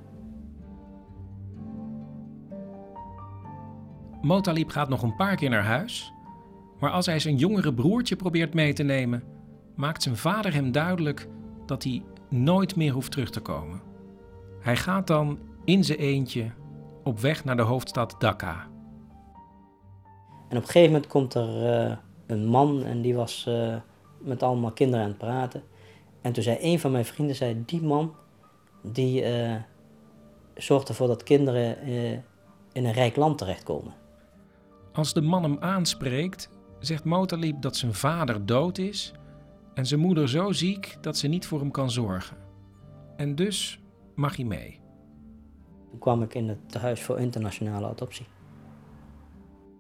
Motalib 4.22 4.70
gaat 4.70 4.90
nog 4.90 5.04
een 5.04 5.16
paar 5.16 5.36
keer 5.36 5.50
naar 5.50 5.64
huis, 5.64 6.14
maar 6.80 6.92
als 6.92 7.06
hij 7.06 7.20
zijn 7.20 7.36
jongere 7.36 7.74
broertje 7.74 8.16
probeert 8.16 8.54
mee 8.54 8.74
te 8.74 8.84
nemen, 8.84 9.24
maakt 9.76 10.04
zijn 10.04 10.18
vader 10.18 10.54
hem 10.54 10.72
duidelijk 10.72 11.28
dat 11.66 11.84
hij 11.84 12.04
nooit 12.30 12.76
meer 12.76 12.92
hoeft 12.92 13.12
terug 13.12 13.30
te 13.30 13.40
komen. 13.40 13.82
Hij 14.60 14.76
gaat 14.76 15.08
dan 15.08 15.40
in 15.66 15.84
zijn 15.84 15.98
eentje 15.98 16.52
op 17.04 17.20
weg 17.20 17.44
naar 17.44 17.56
de 17.56 17.62
hoofdstad 17.62 18.16
Dhaka. 18.20 18.68
En 20.50 20.58
op 20.58 20.64
een 20.64 20.70
gegeven 20.70 20.92
moment 20.92 21.08
komt 21.08 21.34
er 21.34 21.74
eh, 21.74 21.98
een 22.26 22.46
man 22.46 22.84
en 22.84 23.02
die 23.02 23.16
was 23.16 23.46
eh, 23.48 23.76
met 24.18 24.44
allemaal 24.44 24.72
kinderen 24.72 25.04
aan 25.04 25.10
het 25.10 25.18
praten. 25.18 25.64
En 26.22 26.34
toen 26.34 26.44
zei 26.44 26.58
een 26.62 26.80
van 26.80 26.92
mijn 26.92 27.06
vrienden, 27.06 27.36
zei, 27.36 27.64
die 27.66 27.82
man 27.82 28.16
die 28.82 29.24
eh, 29.24 29.56
zorgt 30.56 30.90
ervoor 30.90 31.08
dat 31.08 31.24
kinderen 31.24 31.78
in 32.72 32.86
een 32.86 32.92
rijk 32.92 33.16
land 33.16 33.38
terechtkomen. 33.38 33.94
Als 34.94 35.14
de 35.14 35.22
man 35.22 35.44
hem 35.44 35.58
aanspreekt, 35.60 36.50
zegt 36.80 37.04
Motalib 37.04 37.62
dat 37.62 37.76
zijn 37.76 37.94
vader 37.94 38.46
dood 38.46 38.78
is 38.78 39.14
en 39.74 39.86
zijn 39.86 40.00
moeder 40.00 40.30
zo 40.30 40.52
ziek 40.52 40.98
dat 41.02 41.18
ze 41.18 41.28
niet 41.28 41.46
voor 41.46 41.60
hem 41.60 41.72
kan 41.72 41.92
zorgen. 41.92 42.38
En 43.16 43.36
dus 43.36 43.80
mag 44.16 44.36
hij 44.36 44.46
mee. 44.46 44.80
Toen 45.90 46.00
kwam 46.00 46.22
ik 46.22 46.34
in 46.34 46.50
het 46.50 46.72
tehuis 46.72 47.02
voor 47.02 47.20
internationale 47.20 47.88
adoptie. 47.88 48.26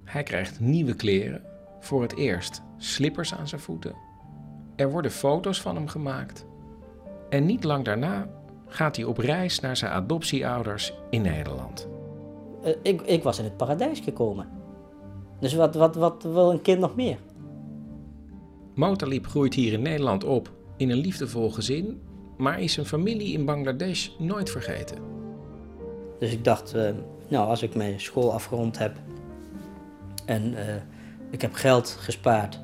Hij 0.09 0.23
krijgt 0.23 0.59
nieuwe 0.59 0.93
kleren, 0.93 1.41
voor 1.79 2.01
het 2.01 2.15
eerst 2.15 2.61
slippers 2.77 3.33
aan 3.33 3.47
zijn 3.47 3.61
voeten. 3.61 3.95
Er 4.75 4.91
worden 4.91 5.11
foto's 5.11 5.61
van 5.61 5.75
hem 5.75 5.87
gemaakt. 5.87 6.45
En 7.29 7.45
niet 7.45 7.63
lang 7.63 7.85
daarna 7.85 8.29
gaat 8.67 8.95
hij 8.95 9.05
op 9.05 9.17
reis 9.17 9.59
naar 9.59 9.77
zijn 9.77 9.91
adoptieouders 9.91 10.93
in 11.09 11.21
Nederland. 11.21 11.87
Eh, 12.63 12.73
ik, 12.81 13.01
ik 13.01 13.23
was 13.23 13.37
in 13.37 13.43
het 13.43 13.57
paradijs 13.57 13.99
gekomen. 13.99 14.49
Dus 15.39 15.53
wat, 15.53 15.75
wat, 15.75 15.95
wat 15.95 16.23
wil 16.23 16.51
een 16.51 16.61
kind 16.61 16.79
nog 16.79 16.95
meer? 16.95 17.17
Motalib 18.75 19.27
groeit 19.27 19.53
hier 19.53 19.73
in 19.73 19.81
Nederland 19.81 20.23
op 20.23 20.51
in 20.77 20.89
een 20.89 20.97
liefdevol 20.97 21.51
gezin, 21.51 22.01
maar 22.37 22.61
is 22.61 22.73
zijn 22.73 22.85
familie 22.85 23.33
in 23.33 23.45
Bangladesh 23.45 24.09
nooit 24.17 24.49
vergeten. 24.49 24.97
Dus 26.19 26.31
ik 26.31 26.43
dacht, 26.43 26.73
eh, 26.73 26.91
nou, 27.27 27.49
als 27.49 27.63
ik 27.63 27.75
mijn 27.75 27.99
school 27.99 28.33
afgerond 28.33 28.77
heb 28.77 28.97
en 30.29 30.67
eh, 30.67 30.81
ik 31.29 31.41
heb 31.41 31.53
geld 31.53 31.89
gespaard, 31.89 32.59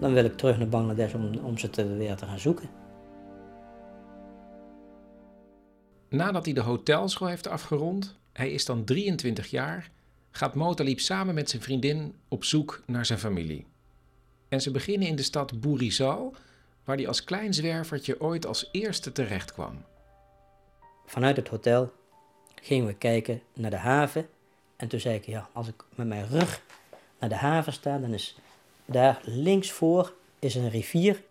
dan 0.00 0.12
wil 0.12 0.24
ik 0.24 0.36
terug 0.36 0.58
naar 0.58 0.68
Bangladesh 0.68 1.14
om, 1.14 1.34
om 1.34 1.58
ze 1.58 1.70
te, 1.70 1.86
weer 1.86 2.16
te 2.16 2.26
gaan 2.26 2.38
zoeken. 2.38 2.70
Nadat 6.08 6.44
hij 6.44 6.54
de 6.54 6.60
hotelschool 6.60 7.28
heeft 7.28 7.46
afgerond, 7.48 8.18
hij 8.32 8.50
is 8.50 8.64
dan 8.64 8.84
23 8.84 9.46
jaar, 9.46 9.90
gaat 10.30 10.54
Motalib 10.54 11.00
samen 11.00 11.34
met 11.34 11.50
zijn 11.50 11.62
vriendin 11.62 12.14
op 12.28 12.44
zoek 12.44 12.82
naar 12.86 13.06
zijn 13.06 13.18
familie. 13.18 13.66
En 14.48 14.60
ze 14.60 14.70
beginnen 14.70 15.08
in 15.08 15.16
de 15.16 15.22
stad 15.22 15.60
Boerizal, 15.60 16.34
waar 16.84 16.96
hij 16.96 17.08
als 17.08 17.24
klein 17.24 17.54
zwervertje 17.54 18.20
ooit 18.20 18.46
als 18.46 18.68
eerste 18.72 19.12
terecht 19.12 19.52
kwam. 19.52 19.84
Vanuit 21.06 21.36
het 21.36 21.48
hotel 21.48 21.92
gingen 22.54 22.86
we 22.86 22.94
kijken 22.94 23.42
naar 23.54 23.70
de 23.70 23.76
haven. 23.76 24.28
En 24.76 24.88
toen 24.88 25.00
zei 25.00 25.14
ik, 25.14 25.26
ja, 25.26 25.48
als 25.52 25.68
ik 25.68 25.84
met 25.94 26.06
mijn 26.06 26.28
rug 26.28 26.62
naar 27.22 27.30
de 27.30 27.46
haven 27.46 27.72
sta, 27.72 27.98
dan 27.98 28.14
is 28.14 28.36
daar 28.84 29.20
links 29.24 29.70
voor 29.70 30.14
is 30.38 30.54
een 30.54 30.70
rivier. 30.70 31.22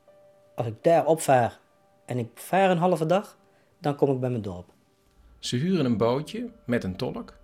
Als 0.55 0.67
ik 0.67 0.75
daar 0.81 1.05
opvaar 1.05 1.59
en 2.05 2.17
ik 2.17 2.27
vaar 2.33 2.69
een 2.69 2.77
halve 2.77 3.05
dag, 3.05 3.37
dan 3.79 3.95
kom 3.95 4.11
ik 4.11 4.19
bij 4.19 4.29
mijn 4.29 4.41
dorp. 4.41 4.69
Ze 5.39 5.55
huren 5.55 5.85
een 5.85 5.97
bootje 5.97 6.49
met 6.65 6.83
een 6.83 6.95
tolk 6.95 7.37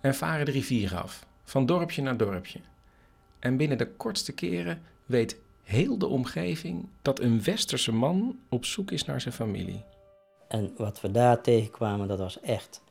en 0.00 0.14
varen 0.14 0.44
de 0.44 0.50
rivier 0.50 0.96
af, 0.96 1.26
van 1.44 1.66
dorpje 1.66 2.02
naar 2.02 2.16
dorpje. 2.16 2.60
En 3.38 3.56
binnen 3.56 3.78
de 3.78 3.90
kortste 3.90 4.32
keren 4.32 4.82
weet 5.06 5.36
heel 5.62 5.98
de 5.98 6.06
omgeving 6.06 6.88
dat 7.02 7.20
een 7.20 7.42
westerse 7.42 7.92
man 7.92 8.38
op 8.48 8.64
zoek 8.64 8.90
is 8.90 9.04
naar 9.04 9.20
zijn 9.20 9.34
familie. 9.34 9.84
En 10.48 10.72
wat 10.76 11.00
we 11.00 11.10
daar 11.10 11.40
tegenkwamen, 11.40 12.08
dat 12.08 12.18
was 12.18 12.40
echt. 12.40 12.82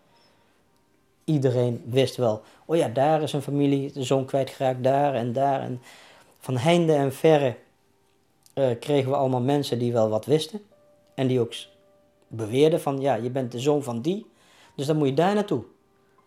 Iedereen 1.29 1.83
wist 1.85 2.15
wel, 2.15 2.41
oh 2.65 2.75
ja, 2.75 2.87
daar 2.87 3.21
is 3.21 3.33
een 3.33 3.41
familie, 3.41 3.91
de 3.91 4.03
zoon 4.03 4.25
kwijtgeraakt, 4.25 4.83
daar 4.83 5.13
en 5.13 5.33
daar. 5.33 5.61
En 5.61 5.81
van 6.39 6.57
heinde 6.57 6.93
en 6.93 7.13
verre 7.13 7.55
eh, 8.53 8.79
kregen 8.79 9.09
we 9.09 9.17
allemaal 9.17 9.41
mensen 9.41 9.79
die 9.79 9.93
wel 9.93 10.09
wat 10.09 10.25
wisten. 10.25 10.61
En 11.15 11.27
die 11.27 11.39
ook 11.39 11.53
beweerden 12.27 12.81
van, 12.81 13.01
ja, 13.01 13.15
je 13.15 13.29
bent 13.29 13.51
de 13.51 13.59
zoon 13.59 13.83
van 13.83 14.01
die, 14.01 14.25
dus 14.75 14.85
dan 14.85 14.97
moet 14.97 15.07
je 15.07 15.13
daar 15.13 15.33
naartoe. 15.33 15.63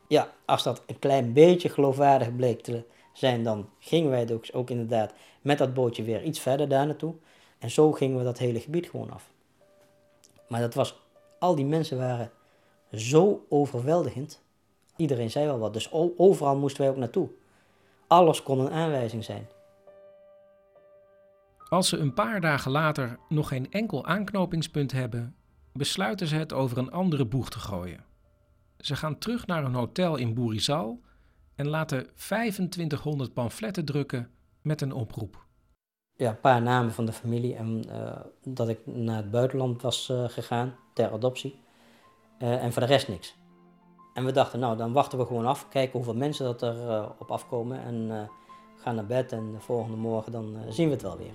Ja, 0.08 0.32
als 0.44 0.62
dat 0.62 0.82
een 0.86 0.98
klein 0.98 1.32
beetje 1.32 1.68
geloofwaardig 1.68 2.36
bleek 2.36 2.62
te 2.62 2.84
zijn, 3.12 3.44
dan 3.44 3.68
gingen 3.78 4.10
wij 4.10 4.32
ook, 4.32 4.44
ook 4.52 4.70
inderdaad 4.70 5.12
met 5.40 5.58
dat 5.58 5.74
bootje 5.74 6.02
weer 6.02 6.22
iets 6.22 6.40
verder 6.40 6.68
daar 6.68 6.86
naartoe. 6.86 7.14
En 7.58 7.70
zo 7.70 7.92
gingen 7.92 8.18
we 8.18 8.24
dat 8.24 8.38
hele 8.38 8.60
gebied 8.60 8.90
gewoon 8.90 9.10
af. 9.10 9.30
Maar 10.48 10.60
dat 10.60 10.74
was, 10.74 11.00
al 11.38 11.54
die 11.54 11.64
mensen 11.64 11.98
waren 11.98 12.30
zo 12.92 13.46
overweldigend. 13.48 14.41
Iedereen 15.02 15.30
zei 15.30 15.46
wel 15.46 15.58
wat, 15.58 15.72
dus 15.72 15.92
overal 16.16 16.56
moesten 16.56 16.82
wij 16.82 16.90
ook 16.90 16.96
naartoe. 16.96 17.28
Alles 18.06 18.42
kon 18.42 18.58
een 18.58 18.70
aanwijzing 18.70 19.24
zijn. 19.24 19.46
Als 21.68 21.88
ze 21.88 21.96
een 21.96 22.14
paar 22.14 22.40
dagen 22.40 22.70
later 22.70 23.18
nog 23.28 23.48
geen 23.48 23.70
enkel 23.70 24.06
aanknopingspunt 24.06 24.92
hebben, 24.92 25.34
besluiten 25.72 26.26
ze 26.26 26.36
het 26.36 26.52
over 26.52 26.78
een 26.78 26.90
andere 26.90 27.26
boeg 27.26 27.50
te 27.50 27.58
gooien. 27.58 28.04
Ze 28.78 28.96
gaan 28.96 29.18
terug 29.18 29.46
naar 29.46 29.64
een 29.64 29.74
hotel 29.74 30.16
in 30.16 30.34
Boerizal 30.34 31.00
en 31.54 31.68
laten 31.68 32.06
2500 32.14 33.32
pamfletten 33.32 33.84
drukken 33.84 34.30
met 34.60 34.80
een 34.80 34.92
oproep. 34.92 35.46
Ja, 36.16 36.30
een 36.30 36.40
paar 36.40 36.62
namen 36.62 36.92
van 36.92 37.06
de 37.06 37.12
familie 37.12 37.54
en 37.54 37.84
eh, 37.88 38.20
dat 38.44 38.68
ik 38.68 38.86
naar 38.86 39.16
het 39.16 39.30
buitenland 39.30 39.82
was 39.82 40.08
eh, 40.08 40.28
gegaan 40.28 40.74
ter 40.94 41.12
adoptie. 41.12 41.60
Eh, 42.38 42.64
en 42.64 42.72
voor 42.72 42.82
de 42.82 42.88
rest 42.88 43.08
niks. 43.08 43.40
En 44.12 44.24
we 44.24 44.32
dachten, 44.32 44.58
nou 44.58 44.76
dan 44.76 44.92
wachten 44.92 45.18
we 45.18 45.26
gewoon 45.26 45.46
af, 45.46 45.68
kijken 45.68 45.92
hoeveel 45.92 46.16
mensen 46.16 46.44
dat 46.44 46.62
er 46.62 46.88
eh, 46.88 47.04
op 47.18 47.30
afkomen 47.30 47.84
en 47.84 48.06
eh, 48.10 48.18
gaan 48.76 48.94
naar 48.94 49.06
bed 49.06 49.32
en 49.32 49.52
de 49.52 49.60
volgende 49.60 49.96
morgen 49.96 50.32
dan 50.32 50.56
eh, 50.56 50.72
zien 50.72 50.86
we 50.86 50.92
het 50.92 51.02
wel 51.02 51.16
weer. 51.16 51.32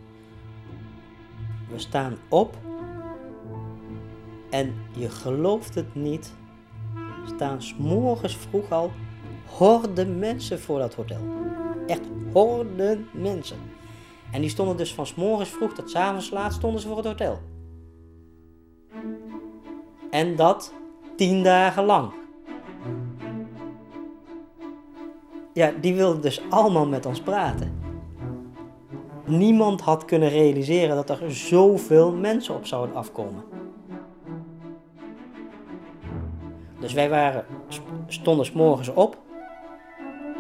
We 1.70 1.80
staan 1.80 2.18
op 2.30 2.56
en 4.50 4.74
je 4.92 5.10
gelooft 5.10 5.76
het 5.76 5.96
niet, 5.96 6.34
staan 7.36 7.62
s'morgens 7.62 8.38
vroeg 8.38 8.72
al 8.72 8.92
horden 9.58 10.20
mensen 10.20 10.60
voor 10.60 10.80
dat 10.80 10.94
hotel. 10.94 11.22
Echt 11.88 12.02
horden 12.34 13.10
mensen. 13.14 13.58
En 14.32 14.42
die 14.42 14.50
stonden 14.50 14.78
dus 14.78 14.94
van 14.94 15.06
's 15.06 15.16
morgens 15.16 15.50
vroeg 15.50 15.74
tot 15.74 15.90
's 15.90 15.96
avonds 15.96 16.30
laat 16.30 16.54
stonden 16.54 16.82
ze 16.82 16.88
voor 16.88 16.98
het 16.98 17.06
hotel. 17.06 17.40
En 20.10 20.36
dat 20.36 20.74
tien 21.16 21.44
dagen 21.44 21.86
lang. 21.86 22.12
Ja, 25.58 25.72
die 25.82 25.96
wilden 25.96 26.22
dus 26.22 26.42
allemaal 26.50 26.88
met 26.88 27.06
ons 27.06 27.22
praten. 27.22 27.82
Niemand 29.26 29.82
had 29.82 30.06
kunnen 30.06 30.30
realiseren 30.30 30.96
dat 30.96 31.10
er 31.10 31.32
zoveel 31.32 32.12
mensen 32.14 32.56
op 32.56 32.66
zouden 32.66 32.96
afkomen. 32.96 33.44
Dus 36.80 36.94
wij 36.94 37.10
waren, 37.10 37.46
stonden 38.08 38.46
's 38.46 38.52
morgens 38.52 38.90
op. 38.94 39.18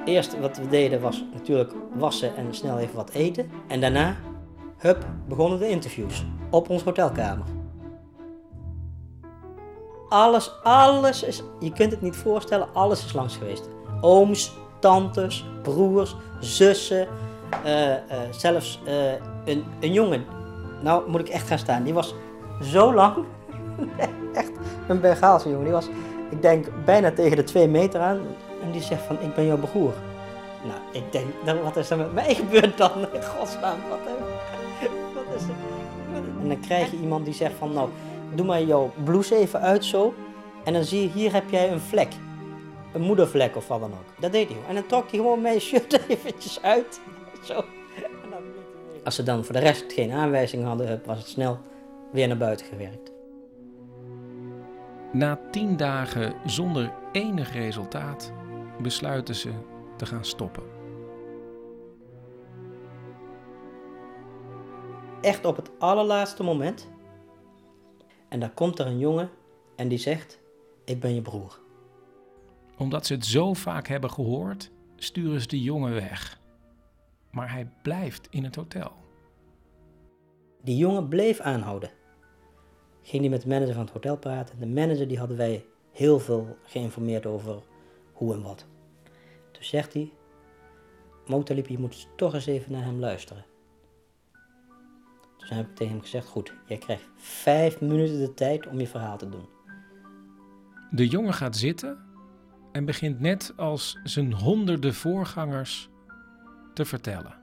Eerst 0.05 0.39
wat 0.39 0.57
we 0.57 0.67
deden 0.67 1.01
was 1.01 1.25
natuurlijk 1.33 1.73
wassen 1.93 2.35
en 2.35 2.55
snel 2.55 2.79
even 2.79 2.95
wat 2.95 3.09
eten. 3.09 3.49
En 3.67 3.81
daarna, 3.81 4.15
hup, 4.77 5.05
begonnen 5.27 5.59
de 5.59 5.69
interviews 5.69 6.25
op 6.49 6.69
ons 6.69 6.83
hotelkamer. 6.83 7.45
Alles, 10.09 10.51
alles 10.63 11.23
is, 11.23 11.43
je 11.59 11.71
kunt 11.71 11.91
het 11.91 12.01
niet 12.01 12.15
voorstellen, 12.15 12.73
alles 12.73 13.05
is 13.05 13.13
langs 13.13 13.37
geweest. 13.37 13.69
Ooms, 14.01 14.65
tantes, 14.79 15.45
broers, 15.61 16.15
zussen, 16.39 17.07
eh, 17.63 17.93
eh, 17.93 17.99
zelfs 18.31 18.79
eh, 18.85 19.11
een, 19.45 19.63
een 19.79 19.93
jongen. 19.93 20.25
Nou 20.81 21.09
moet 21.09 21.19
ik 21.19 21.29
echt 21.29 21.47
gaan 21.47 21.57
staan, 21.57 21.83
die 21.83 21.93
was 21.93 22.15
zo 22.61 22.93
lang, 22.93 23.15
echt 24.33 24.51
een 24.87 25.01
Bengaalse 25.01 25.49
jongen. 25.49 25.63
Die 25.63 25.73
was, 25.73 25.87
ik 26.29 26.41
denk, 26.41 26.67
bijna 26.85 27.11
tegen 27.11 27.37
de 27.37 27.43
twee 27.43 27.67
meter 27.67 28.01
aan. 28.01 28.19
En 28.63 28.71
die 28.71 28.81
zegt 28.81 29.01
van, 29.01 29.17
ik 29.21 29.35
ben 29.35 29.45
jouw 29.45 29.57
broer. 29.57 29.93
Nou, 30.63 30.79
ik 30.91 31.11
denk, 31.11 31.25
dan, 31.45 31.61
wat 31.61 31.75
is 31.77 31.89
er 31.89 31.97
met 31.97 32.13
mij 32.13 32.35
gebeurd 32.45 32.77
dan? 32.77 32.91
In 33.13 33.23
godsnaam, 33.23 33.77
wat, 33.89 33.99
wat 35.13 35.35
is 35.35 35.43
er? 35.43 35.49
En 36.41 36.47
dan 36.47 36.59
krijg 36.59 36.91
je 36.91 36.97
iemand 36.97 37.25
die 37.25 37.33
zegt 37.33 37.53
van, 37.57 37.73
nou, 37.73 37.89
doe 38.33 38.45
maar 38.45 38.63
jouw 38.63 38.91
blouse 39.03 39.35
even 39.35 39.61
uit 39.61 39.85
zo. 39.85 40.13
En 40.63 40.73
dan 40.73 40.83
zie 40.83 41.01
je, 41.01 41.09
hier 41.09 41.33
heb 41.33 41.49
jij 41.49 41.71
een 41.71 41.79
vlek. 41.79 42.13
Een 42.93 43.01
moedervlek 43.01 43.55
of 43.55 43.67
wat 43.67 43.79
dan 43.79 43.91
ook. 43.91 44.21
Dat 44.21 44.31
deed 44.31 44.49
hij. 44.49 44.57
En 44.67 44.75
dan 44.75 44.85
trok 44.85 45.09
hij 45.09 45.19
gewoon 45.19 45.41
mijn 45.41 45.59
shirt 45.59 45.99
eventjes 46.09 46.61
uit. 46.61 47.01
Zo. 47.43 47.53
En 47.53 48.29
dan 48.29 48.43
Als 49.03 49.15
ze 49.15 49.23
dan 49.23 49.45
voor 49.45 49.53
de 49.53 49.59
rest 49.59 49.93
geen 49.93 50.11
aanwijzing 50.11 50.63
hadden, 50.63 51.01
was 51.05 51.17
het 51.17 51.27
snel 51.27 51.59
weer 52.11 52.27
naar 52.27 52.37
buiten 52.37 52.65
gewerkt. 52.65 53.11
Na 55.11 55.39
tien 55.51 55.77
dagen 55.77 56.33
zonder 56.45 56.93
enig 57.11 57.53
resultaat 57.53 58.31
besluiten 58.81 59.35
ze 59.35 59.51
te 59.95 60.05
gaan 60.05 60.25
stoppen. 60.25 60.63
Echt 65.21 65.45
op 65.45 65.55
het 65.55 65.69
allerlaatste 65.79 66.43
moment. 66.43 66.89
En 68.27 68.39
dan 68.39 68.53
komt 68.53 68.79
er 68.79 68.85
een 68.85 68.99
jongen 68.99 69.29
en 69.75 69.87
die 69.87 69.97
zegt, 69.97 70.39
ik 70.83 70.99
ben 70.99 71.15
je 71.15 71.21
broer. 71.21 71.59
Omdat 72.77 73.05
ze 73.05 73.13
het 73.13 73.25
zo 73.25 73.53
vaak 73.53 73.87
hebben 73.87 74.11
gehoord, 74.11 74.71
sturen 74.95 75.41
ze 75.41 75.47
de 75.47 75.61
jongen 75.61 75.93
weg. 75.93 76.39
Maar 77.31 77.51
hij 77.51 77.69
blijft 77.81 78.27
in 78.29 78.43
het 78.43 78.55
hotel. 78.55 78.91
Die 80.63 80.77
jongen 80.77 81.07
bleef 81.07 81.39
aanhouden. 81.39 81.89
Ging 83.01 83.21
die 83.21 83.31
met 83.31 83.41
de 83.41 83.47
manager 83.47 83.73
van 83.73 83.83
het 83.83 83.93
hotel 83.93 84.17
praten. 84.17 84.59
De 84.59 84.67
manager 84.67 85.07
die 85.07 85.17
hadden 85.17 85.37
wij 85.37 85.65
heel 85.91 86.19
veel 86.19 86.57
geïnformeerd 86.63 87.25
over 87.25 87.63
hoe 88.13 88.33
en 88.33 88.41
wat. 88.41 88.65
Toen 89.51 89.63
zegt 89.63 89.93
hij, 89.93 90.11
Motorliep, 91.27 91.67
je 91.67 91.79
moet 91.79 92.07
toch 92.15 92.33
eens 92.33 92.45
even 92.45 92.71
naar 92.71 92.83
hem 92.83 92.99
luisteren. 92.99 93.45
Toen 95.37 95.57
heb 95.57 95.67
ik 95.67 95.75
tegen 95.75 95.93
hem 95.93 96.01
gezegd, 96.01 96.27
goed, 96.27 96.53
jij 96.65 96.77
krijgt 96.77 97.09
vijf 97.15 97.81
minuten 97.81 98.19
de 98.19 98.33
tijd 98.33 98.67
om 98.67 98.79
je 98.79 98.87
verhaal 98.87 99.17
te 99.17 99.29
doen. 99.29 99.45
De 100.91 101.07
jongen 101.07 101.33
gaat 101.33 101.55
zitten 101.55 102.06
en 102.71 102.85
begint 102.85 103.19
net 103.19 103.53
als 103.55 103.99
zijn 104.03 104.33
honderden 104.33 104.93
voorgangers 104.93 105.89
te 106.73 106.85
vertellen. 106.85 107.35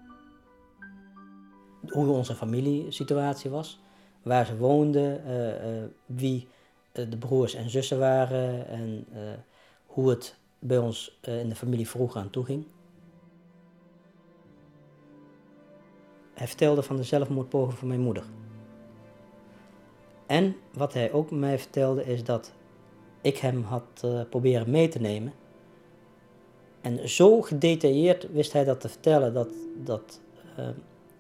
Hoe 1.89 2.07
onze 2.07 2.35
familiesituatie 2.35 3.51
was, 3.51 3.81
waar 4.23 4.47
ze 4.47 4.57
woonden, 4.57 5.25
eh, 5.25 5.83
eh, 5.83 5.85
wie 6.07 6.49
eh, 6.93 7.11
de 7.11 7.17
broers 7.17 7.55
en 7.55 7.71
zussen 7.71 7.99
waren 7.99 8.69
en 8.69 9.07
hoe 9.87 10.11
het 10.11 10.39
bij 10.59 10.79
ons 10.79 11.19
in 11.23 11.49
de 11.49 11.55
familie 11.55 11.89
vroeger 11.89 12.21
aan 12.21 12.31
toe 12.31 12.45
ging. 12.45 12.67
Hij 16.35 16.47
vertelde 16.47 16.83
van 16.83 16.97
de 16.97 17.03
zelfmoordpoging 17.03 17.79
van 17.79 17.89
mijn 17.89 18.01
moeder. 18.01 18.25
En 20.27 20.57
wat 20.73 20.93
hij 20.93 21.13
ook 21.13 21.31
mij 21.31 21.59
vertelde 21.59 22.05
is 22.05 22.25
dat 22.25 22.53
ik 23.25 23.37
hem 23.37 23.63
had 23.63 24.03
eh, 24.03 24.21
proberen 24.31 24.71
mee 24.71 24.89
te 24.89 25.01
nemen. 25.01 25.33
En 26.85 27.09
zo 27.09 27.43
gedetailleerd 27.43 28.33
wist 28.33 28.53
hij 28.53 28.65
dat 28.65 28.81
te 28.81 28.89
vertellen 28.89 29.35
dat, 29.35 29.49
dat 29.77 30.21
eh, 30.57 30.69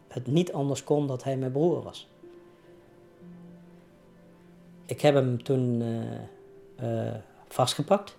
het 0.08 0.26
niet 0.26 0.52
anders 0.52 0.84
kon 0.84 1.06
dat 1.06 1.25
hij 1.25 1.37
mijn 1.37 1.52
broer 1.52 1.82
was. 1.82 2.08
Ik 4.87 5.00
heb 5.00 5.14
hem 5.14 5.42
toen 5.42 5.82
eh, 6.76 7.08
eh, 7.08 7.14
vastgepakt. 7.49 8.16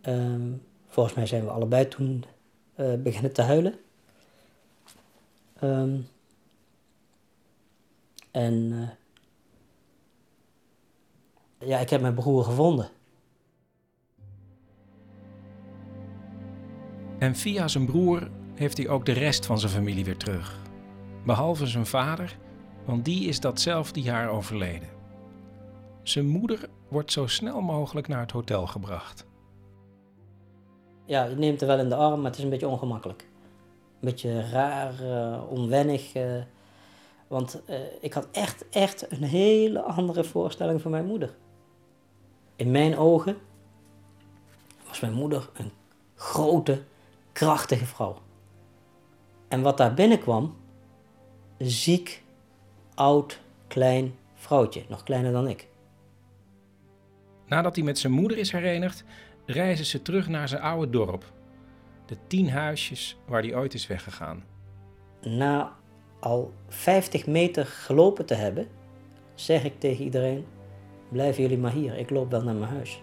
Ehm, 0.00 0.52
volgens 0.86 1.14
mij 1.14 1.26
zijn 1.26 1.44
we 1.44 1.50
allebei 1.50 1.88
toen 1.88 2.24
beginnen 2.98 3.32
te 3.32 3.42
huilen. 3.42 3.74
Ehm, 5.58 6.00
en 8.30 8.88
ja, 11.66 11.78
ik 11.78 11.90
heb 11.90 12.00
mijn 12.00 12.14
broer 12.14 12.44
gevonden. 12.44 12.88
En 17.18 17.34
via 17.36 17.68
zijn 17.68 17.86
broer 17.86 18.30
heeft 18.54 18.76
hij 18.76 18.88
ook 18.88 19.06
de 19.06 19.12
rest 19.12 19.46
van 19.46 19.58
zijn 19.58 19.72
familie 19.72 20.04
weer 20.04 20.16
terug. 20.16 20.58
Behalve 21.24 21.66
zijn 21.66 21.86
vader, 21.86 22.38
want 22.84 23.04
die 23.04 23.28
is 23.28 23.40
datzelfde 23.40 24.00
jaar 24.00 24.28
overleden. 24.28 24.88
Zijn 26.02 26.26
moeder 26.26 26.68
wordt 26.88 27.12
zo 27.12 27.26
snel 27.26 27.60
mogelijk 27.60 28.08
naar 28.08 28.20
het 28.20 28.30
hotel 28.30 28.66
gebracht. 28.66 29.26
Ja, 31.04 31.24
je 31.24 31.36
neemt 31.36 31.60
er 31.60 31.66
wel 31.66 31.78
in 31.78 31.88
de 31.88 31.94
arm, 31.94 32.16
maar 32.20 32.30
het 32.30 32.38
is 32.38 32.44
een 32.44 32.50
beetje 32.50 32.68
ongemakkelijk. 32.68 33.28
Een 34.00 34.08
beetje 34.08 34.50
raar, 34.50 35.00
eh, 35.00 35.42
onwennig. 35.50 36.14
eh, 36.14 36.42
want 37.28 37.62
eh, 37.66 37.78
ik 38.00 38.12
had 38.12 38.28
echt, 38.32 38.68
echt 38.68 39.12
een 39.12 39.22
hele 39.22 39.82
andere 39.82 40.24
voorstelling 40.24 40.80
van 40.80 40.90
mijn 40.90 41.06
moeder. 41.06 41.34
In 42.56 42.70
mijn 42.70 42.96
ogen 42.96 43.36
was 44.86 45.00
mijn 45.00 45.12
moeder 45.12 45.50
een 45.54 45.70
grote, 46.14 46.82
krachtige 47.32 47.86
vrouw. 47.86 48.18
En 49.48 49.62
wat 49.62 49.76
daar 49.76 49.94
binnenkwam, 49.94 50.56
een 51.58 51.70
ziek, 51.70 52.22
oud, 52.94 53.40
klein 53.66 54.14
vrouwtje, 54.34 54.84
nog 54.88 55.02
kleiner 55.02 55.32
dan 55.32 55.48
ik. 55.48 55.68
Nadat 57.46 57.76
hij 57.76 57.84
met 57.84 57.98
zijn 57.98 58.12
moeder 58.12 58.38
is 58.38 58.52
herenigd, 58.52 59.04
reizen 59.46 59.84
ze 59.84 60.02
terug 60.02 60.28
naar 60.28 60.48
zijn 60.48 60.62
oude 60.62 60.90
dorp. 60.90 61.32
De 62.06 62.16
tien 62.26 62.50
huisjes 62.50 63.16
waar 63.26 63.42
hij 63.42 63.54
ooit 63.54 63.74
is 63.74 63.86
weggegaan. 63.86 64.44
Na 65.22 65.76
al 66.20 66.52
50 66.68 67.26
meter 67.26 67.66
gelopen 67.66 68.26
te 68.26 68.34
hebben, 68.34 68.68
zeg 69.34 69.64
ik 69.64 69.80
tegen 69.80 70.04
iedereen: 70.04 70.46
blijven 71.08 71.42
jullie 71.42 71.58
maar 71.58 71.72
hier, 71.72 71.98
ik 71.98 72.10
loop 72.10 72.30
wel 72.30 72.42
naar 72.42 72.54
mijn 72.54 72.70
huis. 72.70 73.02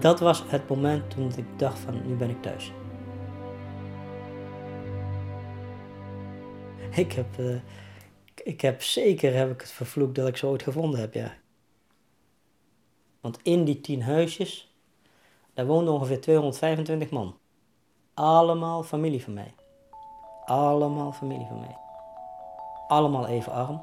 Dat 0.00 0.20
was 0.20 0.44
het 0.46 0.68
moment 0.68 1.10
toen 1.10 1.32
ik 1.36 1.58
dacht 1.58 1.78
van 1.78 2.06
nu 2.06 2.14
ben 2.14 2.30
ik 2.30 2.42
thuis. 2.42 2.72
Ik 6.90 7.12
heb, 7.12 7.38
eh, 7.38 7.60
ik 8.34 8.60
heb 8.60 8.82
zeker 8.82 9.34
heb 9.34 9.50
ik 9.50 9.60
het 9.60 9.70
vervloekt 9.70 10.14
dat 10.14 10.28
ik 10.28 10.36
ze 10.36 10.46
ooit 10.46 10.62
gevonden 10.62 11.00
heb, 11.00 11.14
ja. 11.14 11.36
Want 13.20 13.38
in 13.42 13.64
die 13.64 13.80
tien 13.80 14.02
huisjes, 14.02 14.74
daar 15.54 15.66
woonden 15.66 15.94
ongeveer 15.94 16.20
225 16.20 17.10
man. 17.10 17.36
Allemaal 18.14 18.82
familie 18.82 19.22
van 19.22 19.32
mij. 19.32 19.54
Allemaal 20.44 21.12
familie 21.12 21.46
van 21.46 21.58
mij. 21.60 21.76
Allemaal 22.88 23.26
even 23.26 23.52
arm. 23.52 23.82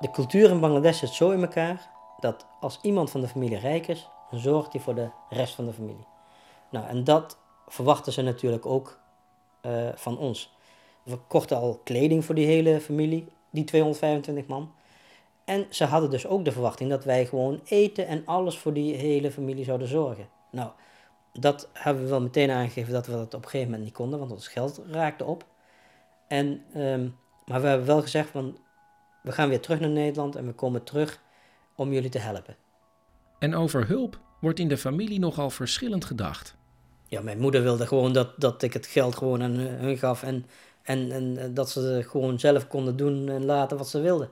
De 0.00 0.10
cultuur 0.10 0.50
in 0.50 0.60
Bangladesh 0.60 0.98
zit 0.98 1.08
zo 1.08 1.30
in 1.30 1.42
elkaar 1.42 1.90
dat 2.20 2.46
als 2.60 2.78
iemand 2.82 3.10
van 3.10 3.20
de 3.20 3.28
familie 3.28 3.58
rijk 3.58 3.88
is, 3.88 4.08
dan 4.30 4.40
zorgt 4.40 4.72
hij 4.72 4.80
voor 4.80 4.94
de 4.94 5.10
rest 5.28 5.54
van 5.54 5.66
de 5.66 5.72
familie. 5.72 6.06
Nou, 6.70 6.86
en 6.86 7.04
dat 7.04 7.38
verwachten 7.68 8.12
ze 8.12 8.22
natuurlijk 8.22 8.66
ook 8.66 8.98
eh, 9.60 9.88
van 9.94 10.18
ons. 10.18 10.56
We 11.02 11.16
kochten 11.16 11.56
al 11.56 11.80
kleding 11.84 12.24
voor 12.24 12.34
die 12.34 12.46
hele 12.46 12.80
familie, 12.80 13.28
die 13.50 13.64
225 13.64 14.46
man. 14.46 14.72
En 15.44 15.66
ze 15.70 15.84
hadden 15.84 16.10
dus 16.10 16.26
ook 16.26 16.44
de 16.44 16.52
verwachting 16.52 16.90
dat 16.90 17.04
wij 17.04 17.26
gewoon 17.26 17.60
eten 17.64 18.06
en 18.06 18.26
alles 18.26 18.58
voor 18.58 18.72
die 18.72 18.94
hele 18.94 19.30
familie 19.30 19.64
zouden 19.64 19.88
zorgen. 19.88 20.28
Nou, 20.50 20.70
dat 21.32 21.68
hebben 21.72 22.02
we 22.02 22.08
wel 22.08 22.20
meteen 22.20 22.50
aangegeven 22.50 22.92
dat 22.92 23.06
we 23.06 23.12
dat 23.12 23.34
op 23.34 23.42
een 23.42 23.48
gegeven 23.48 23.66
moment 23.66 23.84
niet 23.84 23.94
konden, 23.94 24.18
want 24.18 24.30
ons 24.30 24.48
geld 24.48 24.80
raakte 24.86 25.24
op. 25.24 25.44
En, 26.26 26.64
ehm, 26.74 27.08
maar 27.44 27.60
we 27.60 27.66
hebben 27.68 27.86
wel 27.86 28.02
gezegd 28.02 28.28
van, 28.30 28.58
we 29.22 29.32
gaan 29.32 29.48
weer 29.48 29.60
terug 29.60 29.80
naar 29.80 29.90
Nederland 29.90 30.36
en 30.36 30.46
we 30.46 30.52
komen 30.52 30.84
terug 30.84 31.22
om 31.74 31.92
jullie 31.92 32.10
te 32.10 32.18
helpen. 32.18 32.56
En 33.38 33.54
over 33.54 33.86
hulp 33.86 34.20
wordt 34.40 34.58
in 34.58 34.68
de 34.68 34.76
familie 34.76 35.18
nogal 35.18 35.50
verschillend 35.50 36.04
gedacht. 36.04 36.56
Ja, 37.06 37.20
mijn 37.20 37.40
moeder 37.40 37.62
wilde 37.62 37.86
gewoon 37.86 38.12
dat, 38.12 38.40
dat 38.40 38.62
ik 38.62 38.72
het 38.72 38.86
geld 38.86 39.16
gewoon 39.16 39.42
aan 39.42 39.56
hun 39.56 39.98
gaf 39.98 40.22
en, 40.22 40.46
en, 40.82 41.10
en 41.12 41.36
eh, 41.36 41.48
dat 41.54 41.70
ze 41.70 42.04
gewoon 42.06 42.38
zelf 42.38 42.66
konden 42.66 42.96
doen 42.96 43.28
en 43.28 43.44
laten 43.44 43.76
wat 43.76 43.88
ze 43.88 44.00
wilden. 44.00 44.30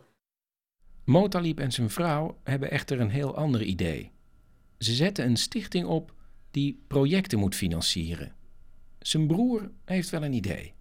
Motalib 1.05 1.61
en 1.61 1.73
zijn 1.73 1.91
vrouw 1.91 2.39
hebben 2.43 2.71
echter 2.71 3.01
een 3.01 3.11
heel 3.11 3.37
ander 3.37 3.63
idee. 3.63 4.11
Ze 4.79 4.93
zetten 4.93 5.25
een 5.25 5.37
stichting 5.37 5.87
op 5.87 6.13
die 6.51 6.85
projecten 6.87 7.39
moet 7.39 7.55
financieren. 7.55 8.33
Zijn 8.99 9.27
broer 9.27 9.71
heeft 9.85 10.11
wel 10.11 10.23
een 10.23 10.33
idee. 10.33 10.75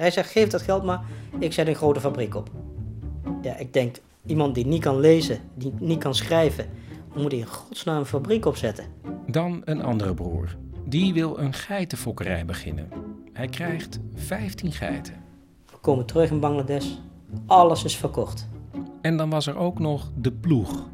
Hij 0.00 0.10
zegt, 0.10 0.30
geef 0.30 0.48
dat 0.48 0.62
geld 0.62 0.82
maar, 0.82 1.00
ik 1.38 1.52
zet 1.52 1.66
een 1.66 1.74
grote 1.74 2.00
fabriek 2.00 2.34
op. 2.34 2.50
Ja, 3.42 3.56
ik 3.56 3.72
denk, 3.72 3.96
iemand 4.26 4.54
die 4.54 4.66
niet 4.66 4.82
kan 4.82 5.00
lezen, 5.00 5.38
die 5.54 5.72
niet 5.78 5.98
kan 5.98 6.14
schrijven, 6.14 6.66
moet 7.14 7.30
hij 7.30 7.40
in 7.40 7.46
godsnaam 7.46 7.98
een 7.98 8.06
fabriek 8.06 8.46
opzetten? 8.46 8.84
Dan 9.26 9.62
een 9.64 9.82
andere 9.82 10.14
broer. 10.14 10.56
Die 10.84 11.12
wil 11.12 11.38
een 11.38 11.52
geitenfokkerij 11.52 12.44
beginnen. 12.44 12.88
Hij 13.32 13.46
krijgt 13.48 14.00
15 14.14 14.72
geiten. 14.72 15.14
We 15.70 15.76
komen 15.80 16.06
terug 16.06 16.30
in 16.30 16.40
Bangladesh, 16.40 16.86
alles 17.46 17.84
is 17.84 17.96
verkocht. 17.96 18.48
En 19.00 19.16
dan 19.16 19.30
was 19.30 19.46
er 19.46 19.56
ook 19.56 19.78
nog 19.78 20.10
de 20.16 20.32
ploeg, 20.32 20.88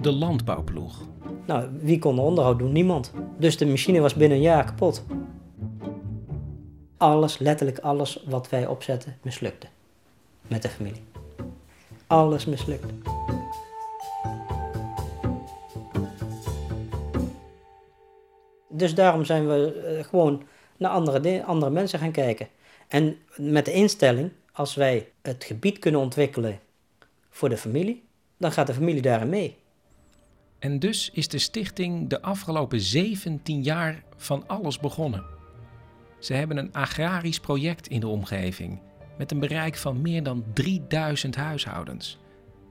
de 0.00 0.12
landbouwploeg. 0.12 1.00
Nou, 1.46 1.68
wie 1.80 1.98
kon 1.98 2.16
er 2.18 2.24
onderhoud 2.24 2.58
doen? 2.58 2.72
Niemand. 2.72 3.12
Dus 3.38 3.56
de 3.56 3.66
machine 3.66 4.00
was 4.00 4.14
binnen 4.14 4.36
een 4.36 4.44
jaar 4.44 4.64
kapot. 4.64 5.04
Alles, 7.02 7.38
letterlijk 7.38 7.78
alles 7.78 8.22
wat 8.24 8.48
wij 8.48 8.66
opzetten, 8.66 9.16
mislukte. 9.22 9.66
Met 10.46 10.62
de 10.62 10.68
familie. 10.68 11.02
Alles 12.06 12.44
mislukte. 12.44 12.86
Dus 18.68 18.94
daarom 18.94 19.24
zijn 19.24 19.46
we 19.48 19.72
eh, 19.72 20.04
gewoon 20.04 20.42
naar 20.76 20.90
andere, 20.90 21.44
andere 21.44 21.72
mensen 21.72 21.98
gaan 21.98 22.12
kijken. 22.12 22.48
En 22.88 23.16
met 23.36 23.64
de 23.64 23.72
instelling, 23.72 24.30
als 24.52 24.74
wij 24.74 25.08
het 25.22 25.44
gebied 25.44 25.78
kunnen 25.78 26.00
ontwikkelen 26.00 26.60
voor 27.30 27.48
de 27.48 27.56
familie, 27.56 28.04
dan 28.36 28.52
gaat 28.52 28.66
de 28.66 28.74
familie 28.74 29.02
daarin 29.02 29.28
mee. 29.28 29.56
En 30.58 30.78
dus 30.78 31.10
is 31.12 31.28
de 31.28 31.38
stichting 31.38 32.08
de 32.08 32.22
afgelopen 32.22 32.80
17 32.80 33.62
jaar 33.62 34.02
van 34.16 34.44
alles 34.46 34.78
begonnen. 34.78 35.40
Ze 36.22 36.34
hebben 36.34 36.56
een 36.56 36.72
agrarisch 36.72 37.40
project 37.40 37.88
in 37.88 38.00
de 38.00 38.08
omgeving 38.08 38.80
met 39.18 39.30
een 39.30 39.38
bereik 39.38 39.76
van 39.76 40.00
meer 40.00 40.22
dan 40.22 40.44
3000 40.52 41.36
huishoudens. 41.36 42.18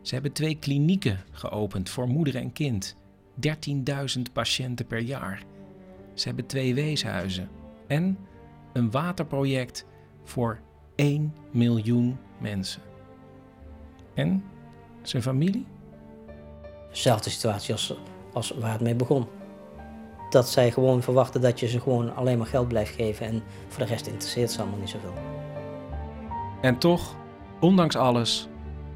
Ze 0.01 0.13
hebben 0.13 0.31
twee 0.31 0.55
klinieken 0.55 1.19
geopend 1.31 1.89
voor 1.89 2.07
moeder 2.07 2.35
en 2.35 2.53
kind, 2.53 2.95
13.000 3.47 4.21
patiënten 4.33 4.85
per 4.85 4.99
jaar. 4.99 5.43
Ze 6.13 6.27
hebben 6.27 6.45
twee 6.45 6.73
weeshuizen 6.73 7.49
en 7.87 8.17
een 8.73 8.91
waterproject 8.91 9.85
voor 10.23 10.59
1 10.95 11.33
miljoen 11.51 12.17
mensen. 12.39 12.81
En 14.13 14.43
zijn 15.01 15.23
familie? 15.23 15.65
Zelfde 16.91 17.29
situatie 17.29 17.73
als, 17.73 17.95
als 18.33 18.51
waar 18.51 18.71
het 18.71 18.81
mee 18.81 18.95
begon. 18.95 19.27
Dat 20.31 20.49
zij 20.49 20.71
gewoon 20.71 21.01
verwachten 21.01 21.41
dat 21.41 21.59
je 21.59 21.67
ze 21.67 21.79
gewoon 21.79 22.15
alleen 22.15 22.37
maar 22.37 22.47
geld 22.47 22.67
blijft 22.67 22.95
geven 22.95 23.25
en 23.25 23.43
voor 23.67 23.83
de 23.83 23.89
rest 23.89 24.07
interesseert 24.07 24.51
ze 24.51 24.61
allemaal 24.61 24.79
niet 24.79 24.89
zoveel. 24.89 25.13
En 26.61 26.77
toch, 26.77 27.15
ondanks 27.59 27.95
alles, 27.95 28.49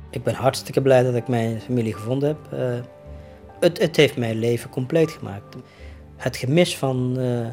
Ik 0.09 0.23
ben 0.23 0.33
hartstikke 0.33 0.81
blij 0.81 1.03
dat 1.03 1.15
ik 1.15 1.27
mijn 1.27 1.61
familie 1.61 1.93
gevonden 1.93 2.27
heb. 2.27 2.59
Eh, 2.59 2.85
het, 3.59 3.81
het 3.81 3.95
heeft 3.95 4.17
mijn 4.17 4.39
leven 4.39 4.69
compleet 4.69 5.11
gemaakt. 5.11 5.55
Het 6.15 6.37
gemis 6.37 6.77
van 6.77 7.15
eh, 7.17 7.45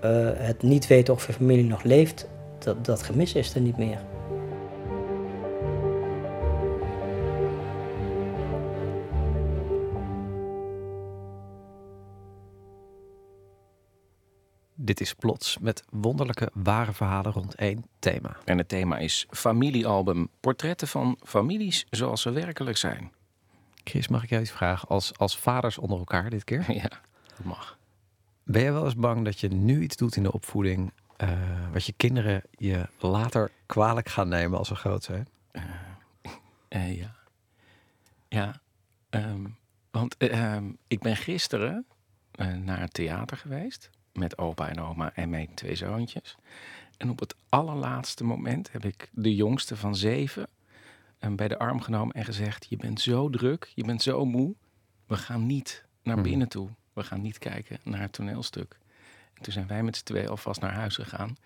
eh, 0.00 0.38
het 0.38 0.62
niet 0.62 0.86
weten 0.86 1.14
of 1.14 1.26
je 1.26 1.32
familie 1.32 1.64
nog 1.64 1.82
leeft, 1.82 2.28
dat, 2.58 2.84
dat 2.84 3.02
gemis 3.02 3.34
is 3.34 3.54
er 3.54 3.60
niet 3.60 3.78
meer. 3.78 3.98
Dit 14.88 15.00
is 15.00 15.14
Plots 15.14 15.58
met 15.58 15.84
wonderlijke 15.90 16.50
ware 16.54 16.92
verhalen 16.92 17.32
rond 17.32 17.54
één 17.54 17.84
thema. 17.98 18.36
en 18.44 18.58
het 18.58 18.68
thema 18.68 18.98
is 18.98 19.26
familiealbum, 19.30 20.28
portretten 20.40 20.88
van 20.88 21.18
families 21.22 21.86
zoals 21.90 22.22
ze 22.22 22.30
werkelijk 22.30 22.76
zijn. 22.76 23.12
Chris, 23.84 24.08
mag 24.08 24.22
ik 24.22 24.28
jou 24.28 24.42
iets 24.42 24.50
vragen? 24.50 24.88
Als, 24.88 25.18
als 25.18 25.38
vaders 25.38 25.78
onder 25.78 25.98
elkaar 25.98 26.30
dit 26.30 26.44
keer. 26.44 26.72
ja, 26.82 26.88
dat 27.36 27.44
mag. 27.44 27.78
Ben 28.42 28.62
je 28.62 28.72
wel 28.72 28.84
eens 28.84 28.96
bang 28.96 29.24
dat 29.24 29.40
je 29.40 29.48
nu 29.48 29.82
iets 29.82 29.96
doet 29.96 30.16
in 30.16 30.22
de 30.22 30.32
opvoeding... 30.32 30.92
eh, 31.16 31.28
wat 31.72 31.84
je 31.84 31.92
kinderen 31.92 32.42
je 32.50 32.88
later 32.98 33.50
kwalijk 33.66 34.08
gaan 34.08 34.28
nemen 34.28 34.58
als 34.58 34.68
ze 34.68 34.74
groot 34.74 35.04
zijn? 35.04 35.28
Eh, 36.68 36.96
ja. 36.98 37.14
Ja, 38.28 38.60
ehm, 39.10 39.46
want 39.90 40.16
eh, 40.16 40.54
ehm, 40.54 40.72
ik 40.86 41.00
ben 41.00 41.16
gisteren 41.16 41.86
eh, 42.30 42.54
naar 42.54 42.80
het 42.80 42.94
theater 42.94 43.36
geweest 43.36 43.90
met 44.12 44.38
opa 44.38 44.68
en 44.68 44.80
oma 44.80 45.12
en 45.14 45.30
mijn 45.30 45.54
twee 45.54 45.74
zoontjes. 45.74 46.36
En 46.96 47.10
op 47.10 47.20
het 47.20 47.34
allerlaatste 47.48 48.24
moment 48.24 48.72
heb 48.72 48.84
ik 48.84 49.08
de 49.12 49.34
jongste 49.34 49.76
van 49.76 49.96
zeven 49.96 50.48
bij 51.30 51.48
de 51.48 51.58
arm 51.58 51.80
genomen 51.80 52.14
en 52.14 52.24
gezegd: 52.24 52.66
Je 52.68 52.76
bent 52.76 53.00
zo 53.00 53.30
druk, 53.30 53.72
je 53.74 53.84
bent 53.84 54.02
zo 54.02 54.24
moe. 54.24 54.54
We 55.06 55.16
gaan 55.16 55.46
niet 55.46 55.84
naar 56.02 56.16
Mhm. 56.16 56.24
binnen 56.28 56.48
toe. 56.48 56.68
We 56.92 57.02
gaan 57.02 57.22
niet 57.22 57.38
kijken 57.38 57.78
naar 57.84 58.00
het 58.00 58.12
toneelstuk. 58.12 58.78
En 59.38 59.44
toen 59.44 59.52
zijn 59.52 59.66
wij 59.66 59.82
met 59.82 59.96
z'n 59.96 60.04
twee 60.04 60.28
alvast 60.28 60.60
naar 60.60 60.72
huis 60.72 60.94
gegaan. 60.94 61.36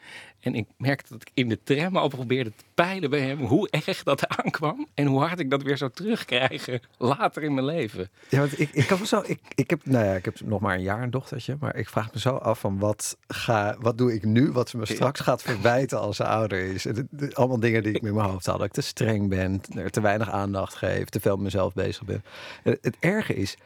En 0.41 0.55
ik 0.55 0.67
merkte 0.77 1.13
dat 1.13 1.23
ik 1.23 1.31
in 1.35 1.49
de 1.49 1.59
tram 1.63 1.97
al 1.97 2.09
probeerde 2.09 2.53
te 2.57 2.65
peilen 2.75 3.11
bij 3.11 3.21
hem 3.21 3.39
hoe 3.39 3.71
erg 3.71 4.03
dat 4.03 4.27
aankwam. 4.39 4.87
En 4.95 5.07
hoe 5.07 5.21
hard 5.21 5.39
ik 5.41 5.51
dat 5.51 5.63
weer 5.63 5.77
zou 5.77 5.91
terugkrijgen 5.91 6.81
later 6.99 7.43
in 7.43 7.55
mijn 7.55 7.67
leven. 7.67 8.11
Ja, 8.29 8.39
want 8.39 8.61
ik, 8.61 8.71
ik 8.73 8.87
kan 8.87 8.99
me 8.99 9.07
zo. 9.07 9.23
Ik, 9.27 9.41
ik 9.55 9.71
heb, 9.71 9.87
nou 9.87 10.05
ja, 10.05 10.15
ik 10.15 10.25
heb 10.25 10.41
nog 10.41 10.61
maar 10.61 10.75
een 10.75 10.83
jaar 10.83 11.03
een 11.03 11.11
dochtertje, 11.11 11.57
maar 11.61 11.77
ik 11.77 11.89
vraag 11.89 12.13
me 12.13 12.21
zo 12.21 12.37
af 12.37 12.61
van 12.61 12.79
wat 12.79 13.17
ga, 13.27 13.77
wat 13.81 13.99
doe 13.99 14.15
ik 14.15 14.25
nu, 14.25 14.53
wat 14.53 14.69
ze 14.69 14.77
me 14.77 14.87
straks 14.87 15.21
gaat 15.21 15.43
verwijten 15.43 16.01
als 16.01 16.17
ze 16.17 16.25
ouder 16.25 16.59
is. 16.59 16.87
Allemaal 17.33 17.61
dingen 17.61 17.83
die 17.83 17.93
ik 17.93 18.03
met 18.03 18.15
mijn 18.15 18.29
hoofd 18.29 18.47
had, 18.47 18.59
dat 18.59 18.67
ik 18.67 18.73
te 18.73 18.81
streng 18.81 19.29
ben, 19.29 19.61
er 19.75 19.91
te 19.91 20.01
weinig 20.01 20.31
aandacht 20.31 20.75
geef, 20.75 21.09
te 21.09 21.21
veel 21.21 21.35
met 21.35 21.45
mezelf 21.45 21.75
bezig 21.75 22.05
ben. 22.05 22.25
En 22.63 22.71
het, 22.71 22.79
het 22.83 22.97
erge 23.01 23.35
is, 23.35 23.57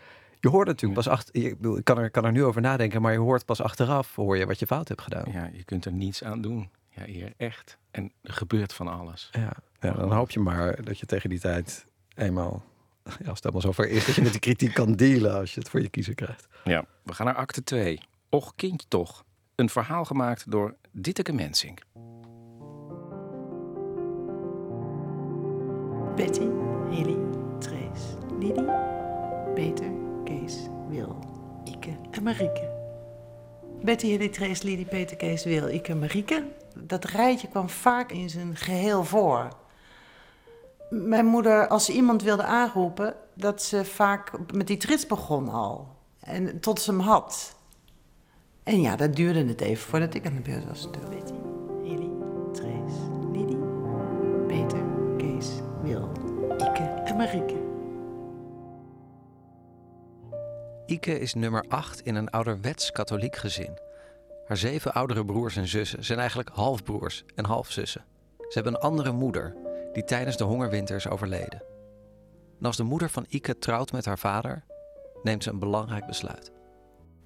je 0.47 0.53
hoort 0.53 0.67
natuurlijk 0.67 0.95
pas 0.95 1.09
achter, 1.09 1.35
ik, 1.35 1.57
bedoel, 1.57 1.77
ik 1.77 1.85
kan 1.85 1.99
er, 1.99 2.11
kan 2.11 2.25
er 2.25 2.33
nu 2.33 2.45
over 2.45 2.61
nadenken, 2.61 3.03
maar 3.03 3.13
je 3.13 3.19
hoort 3.19 3.45
pas 3.45 3.61
achteraf, 3.61 4.15
hoor 4.15 4.37
je 4.37 4.47
wat 4.47 4.59
je 4.59 4.67
fout 4.67 4.89
hebt 4.89 5.01
gedaan. 5.01 5.33
Ja, 5.33 5.51
je 5.53 5.65
kunt 5.65 5.85
er 5.85 5.93
niets 5.93 6.25
aan 6.25 6.41
doen. 6.41 6.71
Ja, 6.89 7.05
hier 7.05 7.33
echt. 7.37 7.79
En 7.91 8.13
er 8.23 8.33
gebeurt 8.33 8.73
van 8.73 8.89
alles. 8.89 9.29
Ja, 9.33 9.53
ja, 9.81 9.93
dan 9.93 10.13
hoop 10.13 10.31
je 10.31 10.41
maar 10.41 10.85
dat 10.85 10.99
je 10.99 11.07
tegen 11.07 11.31
die 11.31 11.39
tijd 11.39 11.87
eenmaal, 12.15 12.65
ja, 13.05 13.11
als 13.11 13.17
het 13.19 13.43
helemaal 13.43 13.61
zover 13.61 13.89
is, 13.89 14.07
dat 14.07 14.15
je 14.15 14.23
met 14.23 14.31
die 14.31 14.41
kritiek 14.41 14.75
kan 14.75 14.93
dealen 14.93 15.35
als 15.35 15.55
je 15.55 15.61
het 15.61 15.69
voor 15.69 15.83
je 15.83 15.89
kiezer 15.89 16.15
krijgt. 16.15 16.49
Ja, 16.65 16.85
we 17.03 17.13
gaan 17.13 17.27
naar 17.27 17.35
acte 17.35 17.65
2. 17.65 18.01
Och, 18.29 18.53
kindje 18.55 18.89
toch. 18.89 19.25
Een 19.55 19.69
verhaal 19.69 20.05
gemaakt 20.05 20.51
door 20.51 20.75
Ditteke 20.93 21.33
Mensink. 21.33 21.81
Betty, 26.17 26.49
Hilly, 26.91 27.17
Trace, 27.59 28.17
Lily, 28.39 28.65
Peter, 29.55 29.96
Marieke. 32.27 32.69
Betty, 33.83 34.07
Hilly, 34.07 34.29
Trace, 34.29 34.65
Lily, 34.65 34.85
Peter, 34.85 35.17
Kees, 35.17 35.45
Wil, 35.45 35.69
Ike 35.69 35.91
en 35.91 35.99
Marieke. 35.99 36.45
Dat 36.75 37.05
rijtje 37.05 37.49
kwam 37.49 37.69
vaak 37.69 38.13
in 38.13 38.31
zijn 38.31 38.57
geheel 38.57 39.05
voor. 39.05 39.49
Mijn 40.91 41.27
moeder, 41.27 41.69
als 41.69 41.85
ze 41.85 41.93
iemand 41.93 42.23
wilde 42.23 42.43
aanroepen, 42.43 43.15
dat 43.35 43.63
ze 43.63 43.85
vaak 43.85 44.53
met 44.53 44.67
die 44.67 44.77
trits 44.77 45.07
begon 45.07 45.49
al. 45.49 45.89
En 46.21 46.61
tot 46.61 46.81
ze 46.81 46.91
hem 46.91 47.01
had. 47.01 47.57
En 48.63 48.81
ja, 48.81 48.97
dat 48.97 49.17
duurde 49.17 49.45
het 49.45 49.61
even 49.61 49.89
voordat 49.89 50.15
ik 50.15 50.27
aan 50.27 50.35
de 50.35 50.41
beurt 50.41 50.67
was. 50.67 50.91
Betty, 50.91 51.33
Hilly, 51.83 52.11
Trace, 52.53 53.01
Lily, 53.33 53.57
Peter, 54.47 54.85
Kees, 55.17 55.49
Wil, 55.83 56.11
Ike 56.59 57.03
en 57.05 57.17
Marieke. 57.17 57.66
Ike 60.87 61.19
is 61.19 61.35
nummer 61.35 61.65
8 61.69 62.01
in 62.01 62.15
een 62.15 62.31
ouderwets 62.31 62.93
katholiek 62.93 63.37
gezin. 63.37 63.79
Haar 64.47 64.57
zeven 64.57 64.93
oudere 64.93 65.25
broers 65.25 65.57
en 65.57 65.69
zussen 65.69 66.05
zijn 66.05 66.19
eigenlijk 66.19 66.49
halfbroers 66.53 67.25
en 67.35 67.45
halfzussen. 67.45 68.05
Ze 68.39 68.53
hebben 68.53 68.75
een 68.75 68.81
andere 68.81 69.13
moeder, 69.13 69.57
die 69.93 70.05
tijdens 70.05 70.37
de 70.37 70.45
hongerwinter 70.45 70.97
is 70.97 71.09
overleden. 71.09 71.63
En 72.61 72.67
als 72.67 72.77
de 72.77 72.83
moeder 72.83 73.11
van 73.11 73.27
Ike 73.29 73.59
trouwt 73.59 73.93
met 73.93 74.05
haar 74.05 74.19
vader, 74.19 74.65
neemt 75.23 75.43
ze 75.43 75.51
een 75.51 75.59
belangrijk 75.59 76.07
besluit. 76.07 76.53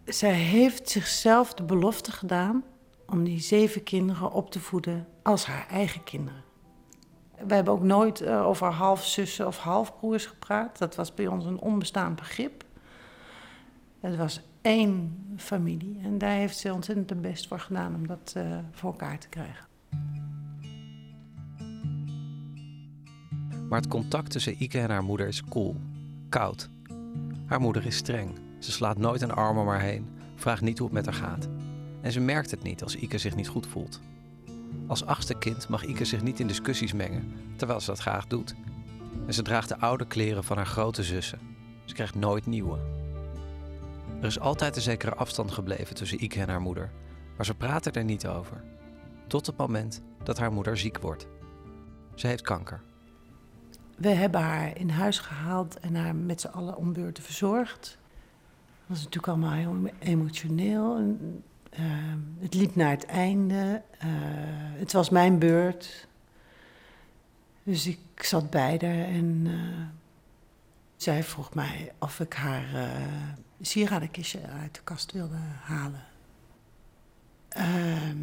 Zij 0.04 0.34
heeft 0.34 0.90
zichzelf 0.90 1.54
de 1.54 1.62
belofte 1.62 2.12
gedaan 2.12 2.64
om 3.06 3.24
die 3.24 3.40
zeven 3.40 3.82
kinderen 3.82 4.32
op 4.32 4.50
te 4.50 4.60
voeden 4.60 5.06
als 5.22 5.46
haar 5.46 5.66
eigen 5.68 6.04
kinderen. 6.04 6.44
We 7.46 7.54
hebben 7.54 7.72
ook 7.72 7.82
nooit 7.82 8.20
eh, 8.20 8.46
over 8.46 8.66
halfzussen 8.66 9.46
of 9.46 9.58
halfbroers 9.58 10.26
gepraat. 10.26 10.78
Dat 10.78 10.94
was 10.94 11.14
bij 11.14 11.26
ons 11.26 11.44
een 11.44 11.60
onbestaand 11.60 12.16
begrip. 12.16 12.64
Het 14.00 14.16
was 14.16 14.40
één 14.60 15.16
familie 15.36 15.98
en 16.02 16.18
daar 16.18 16.36
heeft 16.36 16.58
ze 16.58 16.72
ontzettend 16.72 17.08
de 17.08 17.14
best 17.14 17.48
voor 17.48 17.60
gedaan 17.60 17.94
om 17.94 18.06
dat 18.06 18.32
eh, 18.36 18.58
voor 18.72 18.90
elkaar 18.90 19.18
te 19.18 19.28
krijgen. 19.28 19.68
Maar 23.68 23.80
het 23.80 23.88
contact 23.88 24.30
tussen 24.30 24.62
Ike 24.62 24.78
en 24.78 24.90
haar 24.90 25.04
moeder 25.04 25.26
is 25.26 25.44
koel, 25.44 25.76
koud. 26.28 26.70
Haar 27.46 27.60
moeder 27.60 27.86
is 27.86 27.96
streng. 27.96 28.38
Ze 28.58 28.72
slaat 28.72 28.98
nooit 28.98 29.22
een 29.22 29.32
arm 29.32 29.58
om 29.58 29.70
heen, 29.70 30.08
vraagt 30.34 30.62
niet 30.62 30.78
hoe 30.78 30.86
het 30.86 30.96
met 30.96 31.04
haar 31.04 31.28
gaat. 31.28 31.48
En 32.00 32.12
ze 32.12 32.20
merkt 32.20 32.50
het 32.50 32.62
niet 32.62 32.82
als 32.82 32.96
Ike 32.96 33.18
zich 33.18 33.36
niet 33.36 33.48
goed 33.48 33.66
voelt. 33.66 34.00
Als 34.86 35.04
achtste 35.04 35.38
kind 35.38 35.68
mag 35.68 35.84
Ike 35.84 36.04
zich 36.04 36.22
niet 36.22 36.40
in 36.40 36.46
discussies 36.46 36.92
mengen, 36.92 37.32
terwijl 37.56 37.80
ze 37.80 37.86
dat 37.86 37.98
graag 37.98 38.26
doet. 38.26 38.54
En 39.26 39.34
ze 39.34 39.42
draagt 39.42 39.68
de 39.68 39.78
oude 39.78 40.06
kleren 40.06 40.44
van 40.44 40.56
haar 40.56 40.66
grote 40.66 41.02
zussen. 41.02 41.38
Ze 41.84 41.94
krijgt 41.94 42.14
nooit 42.14 42.46
nieuwe. 42.46 42.99
Er 44.20 44.26
is 44.26 44.40
altijd 44.40 44.76
een 44.76 44.83
zekere 44.83 45.14
afstand 45.14 45.50
gebleven 45.50 45.94
tussen 45.94 46.24
Ike 46.24 46.40
en 46.40 46.48
haar 46.48 46.61
moeder, 46.61 46.90
maar 47.37 47.46
ze 47.46 47.54
praten 47.54 47.92
er 47.92 48.04
niet 48.04 48.26
over. 48.26 48.62
Tot 49.26 49.46
het 49.46 49.56
moment 49.56 50.02
dat 50.22 50.38
haar 50.38 50.52
moeder 50.52 50.78
ziek 50.78 50.98
wordt. 50.98 51.26
Ze 52.14 52.26
heeft 52.26 52.42
kanker. 52.42 52.80
We 53.96 54.09
hebben 54.09 54.40
haar 54.40 54.76
in 54.76 54.88
huis 54.90 55.18
gehaald 55.18 55.80
en 55.80 55.94
haar 55.94 56.14
met 56.14 56.40
z'n 56.40 56.46
allen 56.46 56.76
om 56.76 56.92
beurten 56.92 57.22
verzorgd. 57.22 57.98
Dat 58.78 58.87
was 58.87 58.98
natuurlijk 58.98 59.26
allemaal 59.26 59.52
heel 59.52 59.90
emotioneel. 59.98 60.96
En, 60.96 61.42
eh, 61.70 61.83
het 62.38 62.54
liep 62.54 62.74
naar 62.74 62.90
het 62.90 63.06
einde. 63.06 63.83
Eh, 63.98 64.09
het 64.78 64.92
was 64.92 65.11
mijn 65.11 65.38
beurt. 65.38 66.09
Dus 67.62 67.87
ik 67.87 68.24
zat 68.24 68.50
bij 68.50 68.78
haar 68.80 69.04
en 69.04 69.42
eh, 69.44 69.87
zij 70.96 71.22
vroeg 71.22 71.54
mij 71.54 71.92
of 71.98 72.20
ik 72.20 72.33
haar 72.33 72.64
eh 73.60 73.66
sieradenkistje 73.66 74.46
uit 74.46 74.74
de 74.74 74.80
kast 74.84 75.12
wilde 75.12 75.36
halen. 75.62 76.04
Ehm, 77.48 78.18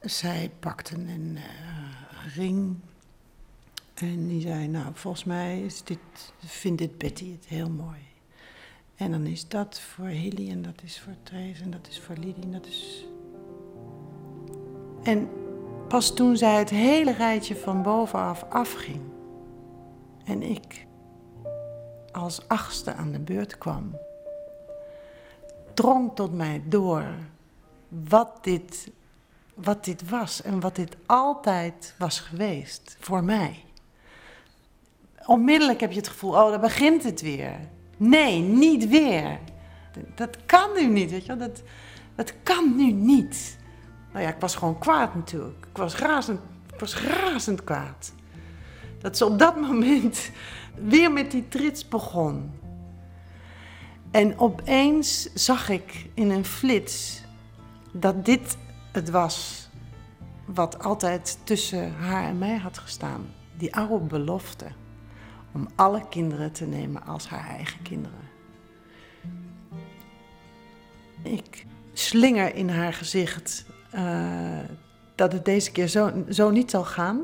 zij 0.00 0.50
pakte 0.60 0.94
een 0.94 1.36
eh, 1.36 2.34
ring 2.34 2.76
en 3.94 4.28
die 4.28 4.40
zei, 4.40 4.68
nou, 4.68 4.86
volgens 4.94 5.24
mij 5.24 5.62
is 5.62 5.82
dit, 5.82 5.98
vindt 6.38 6.78
dit 6.78 6.98
Betty 6.98 7.32
het 7.32 7.46
heel 7.46 7.70
mooi. 7.70 7.98
En 8.96 9.10
dan 9.10 9.26
is 9.26 9.48
dat 9.48 9.80
voor 9.80 10.06
Hilly 10.06 10.50
en 10.50 10.62
dat 10.62 10.82
is 10.82 11.00
voor 11.00 11.14
Trace 11.22 11.62
en 11.62 11.70
dat 11.70 11.88
is 11.88 12.00
voor 12.00 12.16
Lidie 12.16 12.42
en 12.42 12.52
dat 12.52 12.66
is... 12.66 13.04
En 15.02 15.28
pas 15.88 16.14
toen 16.14 16.36
zij 16.36 16.58
het 16.58 16.70
hele 16.70 17.12
rijtje 17.12 17.56
van 17.56 17.82
bovenaf 17.82 18.42
afging 18.42 19.00
en 20.24 20.42
ik 20.42 20.86
als 22.12 22.48
achtste 22.48 22.94
aan 22.94 23.12
de 23.12 23.18
beurt 23.18 23.58
kwam, 23.58 23.98
drong 25.74 26.14
tot 26.14 26.34
mij 26.34 26.62
door 26.64 27.04
wat 27.88 28.38
dit, 28.40 28.90
wat 29.54 29.84
dit 29.84 30.08
was 30.08 30.42
en 30.42 30.60
wat 30.60 30.76
dit 30.76 30.96
altijd 31.06 31.94
was 31.98 32.20
geweest 32.20 32.96
voor 33.00 33.24
mij 33.24 33.64
onmiddellijk 35.30 35.80
heb 35.80 35.90
je 35.90 35.98
het 35.98 36.08
gevoel, 36.08 36.30
oh, 36.30 36.50
daar 36.50 36.60
begint 36.60 37.02
het 37.02 37.20
weer. 37.20 37.54
Nee, 37.96 38.40
niet 38.40 38.88
weer. 38.88 39.38
Dat 40.14 40.36
kan 40.46 40.70
nu 40.74 40.86
niet, 40.86 41.10
weet 41.10 41.26
je 41.26 41.36
wel. 41.36 41.48
Dat, 41.48 41.62
dat 42.14 42.32
kan 42.42 42.76
nu 42.76 42.92
niet. 42.92 43.58
Nou 44.12 44.24
ja, 44.24 44.30
ik 44.30 44.40
was 44.40 44.54
gewoon 44.54 44.78
kwaad 44.78 45.14
natuurlijk. 45.14 45.66
Ik 45.70 45.76
was 45.76 45.96
razend, 45.96 46.40
ik 46.72 46.80
was 46.80 46.96
razend 47.02 47.64
kwaad. 47.64 48.12
Dat 49.00 49.16
ze 49.16 49.24
op 49.24 49.38
dat 49.38 49.60
moment 49.60 50.30
weer 50.82 51.12
met 51.12 51.30
die 51.30 51.48
trits 51.48 51.88
begon. 51.88 52.50
En 54.10 54.38
opeens 54.38 55.32
zag 55.34 55.68
ik 55.68 56.10
in 56.14 56.30
een 56.30 56.44
flits 56.44 57.22
dat 57.92 58.24
dit 58.24 58.56
het 58.92 59.10
was 59.10 59.68
wat 60.44 60.82
altijd 60.84 61.38
tussen 61.44 61.92
haar 61.94 62.24
en 62.24 62.38
mij 62.38 62.56
had 62.56 62.78
gestaan. 62.78 63.26
Die 63.56 63.74
oude 63.74 64.04
belofte 64.04 64.66
om 65.52 65.68
alle 65.74 66.08
kinderen 66.08 66.52
te 66.52 66.64
nemen 66.64 67.06
als 67.06 67.28
haar 67.28 67.48
eigen 67.48 67.82
kinderen. 67.82 68.28
Ik 71.22 71.66
slinger 71.92 72.54
in 72.54 72.68
haar 72.68 72.92
gezicht 72.92 73.64
uh, 73.94 74.58
dat 75.14 75.32
het 75.32 75.44
deze 75.44 75.72
keer 75.72 75.88
zo, 75.88 76.24
zo 76.28 76.50
niet 76.50 76.70
zal 76.70 76.84
gaan. 76.84 77.20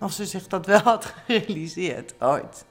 Als 0.00 0.16
ze 0.16 0.26
zich 0.26 0.46
dat 0.46 0.66
wel 0.66 0.80
had 0.80 1.04
gerealiseerd 1.04 2.14
ooit. 2.18 2.64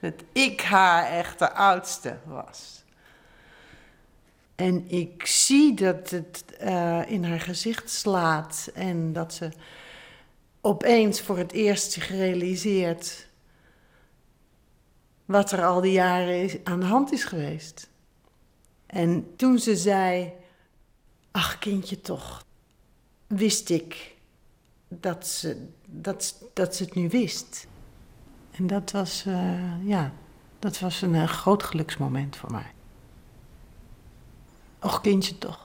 Dat 0.00 0.14
ik 0.32 0.60
haar 0.60 1.06
echte 1.06 1.52
oudste 1.52 2.18
was. 2.24 2.84
En 4.54 4.90
ik 4.90 5.26
zie 5.26 5.74
dat 5.74 6.10
het 6.10 6.44
uh, 6.62 7.10
in 7.10 7.24
haar 7.24 7.40
gezicht 7.40 7.90
slaat 7.90 8.70
en 8.74 9.12
dat 9.12 9.34
ze 9.34 9.50
opeens 10.60 11.20
voor 11.20 11.38
het 11.38 11.52
eerst 11.52 11.92
zich 11.92 12.08
realiseert 12.08 13.28
wat 15.24 15.52
er 15.52 15.64
al 15.64 15.80
die 15.80 15.92
jaren 15.92 16.60
aan 16.64 16.80
de 16.80 16.86
hand 16.86 17.12
is 17.12 17.24
geweest. 17.24 17.88
En 18.86 19.36
toen 19.36 19.58
ze 19.58 19.76
zei: 19.76 20.32
Ach, 21.30 21.58
kindje, 21.58 22.00
toch, 22.00 22.44
wist 23.26 23.70
ik 23.70 24.11
dat 25.00 25.26
ze, 25.26 25.68
dat, 25.86 26.44
dat 26.52 26.74
ze 26.76 26.84
het 26.84 26.94
nu 26.94 27.08
wist. 27.08 27.66
En 28.50 28.66
dat 28.66 28.90
was, 28.90 29.24
uh, 29.26 29.86
ja, 29.86 30.12
dat 30.58 30.78
was 30.78 31.02
een, 31.02 31.14
een 31.14 31.28
groot 31.28 31.62
geluksmoment 31.62 32.36
voor 32.36 32.50
mij. 32.50 32.72
Och, 34.80 35.00
kindje, 35.00 35.38
toch. 35.38 35.61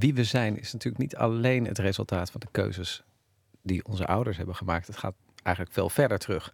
Wie 0.00 0.14
we 0.14 0.24
zijn 0.24 0.58
is 0.58 0.72
natuurlijk 0.72 1.02
niet 1.02 1.16
alleen 1.16 1.66
het 1.66 1.78
resultaat 1.78 2.30
van 2.30 2.40
de 2.40 2.48
keuzes 2.50 3.02
die 3.62 3.84
onze 3.84 4.06
ouders 4.06 4.36
hebben 4.36 4.56
gemaakt. 4.56 4.86
Het 4.86 4.96
gaat 4.96 5.14
eigenlijk 5.42 5.74
veel 5.76 5.88
verder 5.88 6.18
terug 6.18 6.52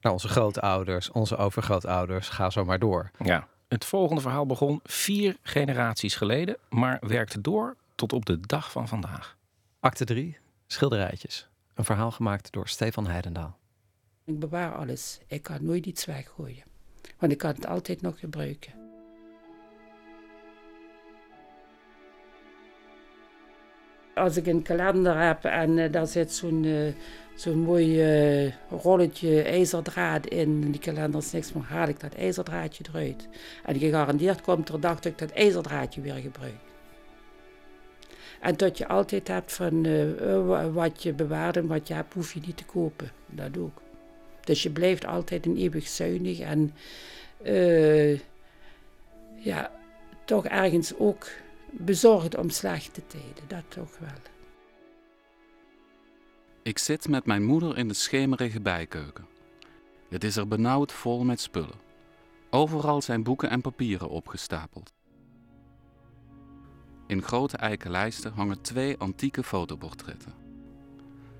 naar 0.00 0.12
onze 0.12 0.28
grootouders, 0.28 1.10
onze 1.10 1.36
overgrootouders. 1.36 2.28
Ga 2.28 2.50
zo 2.50 2.64
maar 2.64 2.78
door. 2.78 3.10
Ja. 3.24 3.48
Het 3.68 3.84
volgende 3.84 4.20
verhaal 4.20 4.46
begon 4.46 4.80
vier 4.84 5.36
generaties 5.42 6.14
geleden, 6.14 6.56
maar 6.68 6.98
werkte 7.06 7.40
door 7.40 7.76
tot 7.94 8.12
op 8.12 8.26
de 8.26 8.40
dag 8.40 8.70
van 8.70 8.88
vandaag. 8.88 9.36
Acte 9.80 10.04
3, 10.04 10.38
schilderijtjes. 10.66 11.48
Een 11.74 11.84
verhaal 11.84 12.10
gemaakt 12.10 12.52
door 12.52 12.68
Stefan 12.68 13.06
Heidendaal. 13.06 13.58
Ik 14.24 14.38
bewaar 14.38 14.74
alles. 14.74 15.18
Ik 15.26 15.42
kan 15.42 15.64
nooit 15.64 15.86
iets 15.86 16.04
weggooien. 16.04 16.64
Want 17.18 17.32
ik 17.32 17.38
kan 17.38 17.54
het 17.54 17.66
altijd 17.66 18.00
nog 18.00 18.18
gebruiken. 18.18 18.77
Als 24.18 24.36
ik 24.36 24.46
een 24.46 24.62
kalender 24.62 25.26
heb 25.26 25.44
en 25.44 25.76
uh, 25.76 25.92
daar 25.92 26.06
zit 26.06 26.32
zo'n 26.32 26.64
uh, 26.64 26.92
zo'n 27.34 27.58
mooi 27.58 27.86
uh, 28.44 28.52
rolletje 28.82 29.42
ijzerdraad 29.42 30.26
in. 30.26 30.70
Die 30.70 30.80
kalender 30.80 31.20
is 31.20 31.32
niks 31.32 31.52
meer, 31.52 31.64
haal 31.64 31.88
ik 31.88 32.00
dat 32.00 32.14
ijzerdraadje 32.14 32.84
eruit. 32.92 33.28
En 33.64 33.78
gegarandeerd 33.78 34.40
komt 34.40 34.68
er 34.68 34.80
dag 34.80 34.94
dat 34.94 35.12
ik 35.12 35.18
dat 35.18 35.30
ijzerdraadje 35.30 36.00
weer 36.00 36.14
gebruik. 36.14 36.54
En 38.40 38.56
dat 38.56 38.78
je 38.78 38.88
altijd 38.88 39.28
hebt 39.28 39.52
van 39.52 39.86
wat 40.72 41.02
je 41.02 41.12
bewaart 41.12 41.56
en 41.56 41.66
wat 41.66 41.88
je 41.88 41.94
hebt, 41.94 42.14
hoef 42.14 42.34
je 42.34 42.40
niet 42.46 42.56
te 42.56 42.64
kopen. 42.64 43.10
Dat 43.26 43.58
ook. 43.58 43.82
Dus 44.44 44.62
je 44.62 44.70
blijft 44.70 45.06
altijd 45.06 45.46
een 45.46 45.56
eeuwig 45.56 45.88
zuinig 45.88 46.40
en 46.40 46.74
ja, 49.36 49.70
toch 50.24 50.46
ergens 50.46 50.92
ook 50.98 51.26
bezorgd 51.70 52.36
om 52.36 52.50
slechte 52.50 53.06
tijden, 53.06 53.44
dat 53.46 53.64
toch 53.68 53.98
wel. 53.98 54.08
Ik 56.62 56.78
zit 56.78 57.08
met 57.08 57.26
mijn 57.26 57.44
moeder 57.44 57.78
in 57.78 57.88
de 57.88 57.94
schemerige 57.94 58.60
bijkeuken. 58.60 59.26
Het 60.08 60.24
is 60.24 60.36
er 60.36 60.48
benauwd 60.48 60.92
vol 60.92 61.24
met 61.24 61.40
spullen. 61.40 61.86
Overal 62.50 63.02
zijn 63.02 63.22
boeken 63.22 63.50
en 63.50 63.60
papieren 63.60 64.08
opgestapeld. 64.08 64.92
In 67.06 67.22
grote 67.22 67.56
eiken 67.56 67.90
lijsten 67.90 68.32
hangen 68.32 68.60
twee 68.60 68.96
antieke 68.98 69.42
fotoportretten. 69.42 70.32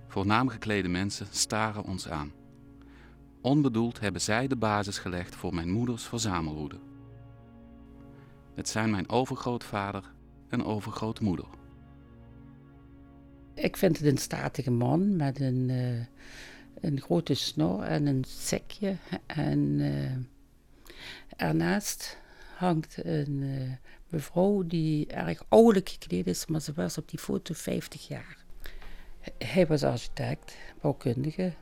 Voornaam 0.07 0.49
geklede 0.49 0.88
mensen 0.88 1.27
staren 1.31 1.85
ons 1.85 2.09
aan. 2.09 2.33
Onbedoeld 3.41 4.01
hebben 4.01 4.21
zij 4.21 4.47
de 4.47 4.57
basis 4.57 4.99
gelegd 4.99 5.35
voor 5.35 5.55
mijn 5.55 5.71
moeders 5.71 6.05
verzamelwoede. 6.05 6.79
Het 8.55 8.69
zijn 8.69 8.91
mijn 8.91 9.09
overgrootvader 9.09 10.12
en 10.48 10.64
overgrootmoeder. 10.64 11.46
Ik 13.54 13.76
vind 13.76 13.98
het 13.98 14.06
een 14.06 14.18
statige 14.18 14.70
man 14.70 15.16
met 15.16 15.40
een, 15.40 15.68
uh, 15.68 16.04
een 16.80 17.00
grote 17.00 17.34
snor 17.34 17.82
en 17.82 18.06
een 18.06 18.24
sekje. 18.26 18.96
En 19.26 19.58
uh, 19.78 20.11
ernaast 21.37 22.18
hangt 22.56 23.04
een 23.04 23.42
uh, 23.42 23.72
mevrouw 24.08 24.66
die 24.66 25.06
erg 25.06 25.44
ouderlijk 25.48 25.88
gekleed 25.88 26.26
is, 26.26 26.46
maar 26.46 26.61
ze 26.61 26.72
was 26.72 26.98
op 26.98 27.08
die 27.08 27.18
foto 27.18 27.54
50 27.54 28.08
jaar. 28.08 28.37
Hij 29.38 29.66
was 29.66 29.84
architect, 29.84 30.56
bouwkundige. 30.80 31.52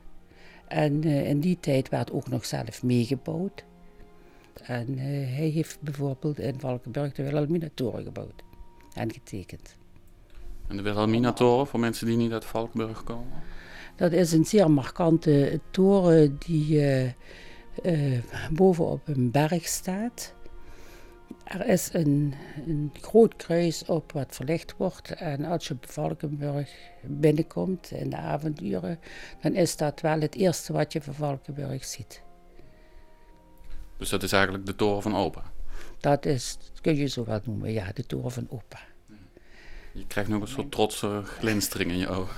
En 0.67 1.03
in 1.03 1.39
die 1.39 1.59
tijd 1.59 1.89
werd 1.89 2.11
ook 2.11 2.29
nog 2.29 2.45
zelf 2.45 2.83
meegebouwd. 2.83 3.65
En 4.61 4.97
hij 4.97 5.47
heeft 5.47 5.81
bijvoorbeeld 5.81 6.39
in 6.39 6.59
Valkenburg 6.59 7.13
de 7.13 7.23
Wilhelmina-toren 7.23 8.03
gebouwd 8.03 8.46
en 8.97 9.13
getekend. 9.13 9.75
En 10.67 10.77
de 10.77 10.81
Wilhelmina-toren, 10.81 11.67
voor 11.67 11.79
mensen 11.79 12.07
die 12.07 12.17
niet 12.17 12.31
uit 12.31 12.45
Valkenburg 12.45 13.03
komen? 13.03 13.43
Dat 13.95 14.11
is 14.11 14.31
een 14.31 14.45
zeer 14.45 14.71
markante 14.71 15.59
toren 15.71 16.37
die 16.39 16.75
uh, 16.75 17.03
uh, 17.83 18.19
bovenop 18.51 19.07
een 19.07 19.31
berg 19.31 19.67
staat. 19.67 20.33
Er 21.43 21.67
is 21.67 21.89
een, 21.93 22.33
een 22.65 22.91
groot 23.01 23.35
kruis 23.35 23.85
op 23.85 24.11
wat 24.11 24.35
verlicht 24.35 24.77
wordt. 24.77 25.11
En 25.11 25.45
als 25.45 25.67
je 25.67 25.73
op 25.73 25.89
Valkenburg 25.89 26.71
binnenkomt 27.03 27.91
in 27.91 28.09
de 28.09 28.15
avonduren, 28.17 28.99
dan 29.41 29.53
is 29.53 29.77
dat 29.77 30.01
wel 30.01 30.19
het 30.19 30.35
eerste 30.35 30.73
wat 30.73 30.93
je 30.93 31.01
van 31.01 31.13
Valkenburg 31.13 31.85
ziet. 31.85 32.21
Dus 33.97 34.09
dat 34.09 34.23
is 34.23 34.31
eigenlijk 34.31 34.65
de 34.65 34.75
toren 34.75 35.01
van 35.01 35.15
opa? 35.15 35.43
Dat 35.99 36.25
is, 36.25 36.57
kun 36.81 36.95
je 36.95 37.05
zo 37.05 37.25
wel 37.25 37.39
noemen, 37.43 37.71
ja, 37.71 37.91
de 37.93 38.05
toren 38.05 38.31
van 38.31 38.47
opa. 38.49 38.79
Je 39.93 40.07
krijgt 40.07 40.29
nog 40.29 40.41
een 40.41 40.47
soort 40.47 40.71
trotse 40.71 41.21
glinstering 41.25 41.91
in 41.91 41.97
je 41.97 42.07
ogen. 42.07 42.35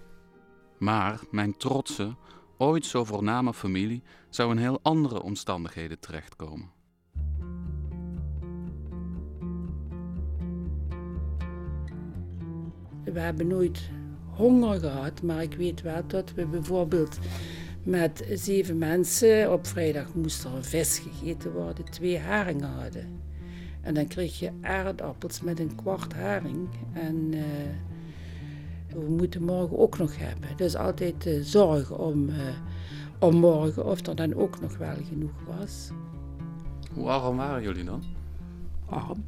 maar 0.78 1.20
mijn 1.30 1.56
trotse, 1.56 2.14
ooit 2.58 2.86
zo 2.86 3.04
voorname 3.04 3.54
familie 3.54 4.02
zou 4.28 4.50
in 4.50 4.56
heel 4.58 4.78
andere 4.82 5.22
omstandigheden 5.22 6.00
terechtkomen. 6.00 6.70
We 13.04 13.20
hebben 13.20 13.46
nooit 13.46 13.90
honger 14.30 14.80
gehad, 14.80 15.22
maar 15.22 15.42
ik 15.42 15.54
weet 15.54 15.82
wel 15.82 16.06
dat 16.06 16.32
we 16.32 16.46
bijvoorbeeld 16.46 17.18
met 17.84 18.24
zeven 18.32 18.78
mensen 18.78 19.52
op 19.52 19.66
vrijdag 19.66 20.14
moest 20.14 20.44
er 20.44 20.54
een 20.54 20.64
vis 20.64 20.98
gegeten 20.98 21.52
worden, 21.52 21.84
twee 21.84 22.18
haringen 22.18 22.70
hadden. 22.70 23.20
En 23.80 23.94
dan 23.94 24.06
kreeg 24.06 24.38
je 24.38 24.50
aardappels 24.60 25.40
met 25.40 25.60
een 25.60 25.74
kwart 25.74 26.14
haring. 26.14 26.68
En 26.92 27.32
uh, 27.32 27.42
we 28.88 29.10
moeten 29.10 29.42
morgen 29.42 29.78
ook 29.78 29.98
nog 29.98 30.18
hebben. 30.18 30.48
Dus 30.56 30.76
altijd 30.76 31.26
uh, 31.26 31.42
zorg 31.42 31.90
om, 31.98 32.28
uh, 32.28 32.36
om 33.18 33.36
morgen 33.36 33.86
of 33.86 34.06
er 34.06 34.16
dan 34.16 34.34
ook 34.34 34.60
nog 34.60 34.76
wel 34.76 34.96
genoeg 35.08 35.44
was. 35.58 35.90
Hoe 36.92 37.08
arm 37.08 37.36
waren 37.36 37.62
jullie 37.62 37.84
dan? 37.84 38.02
Arm. 38.86 39.24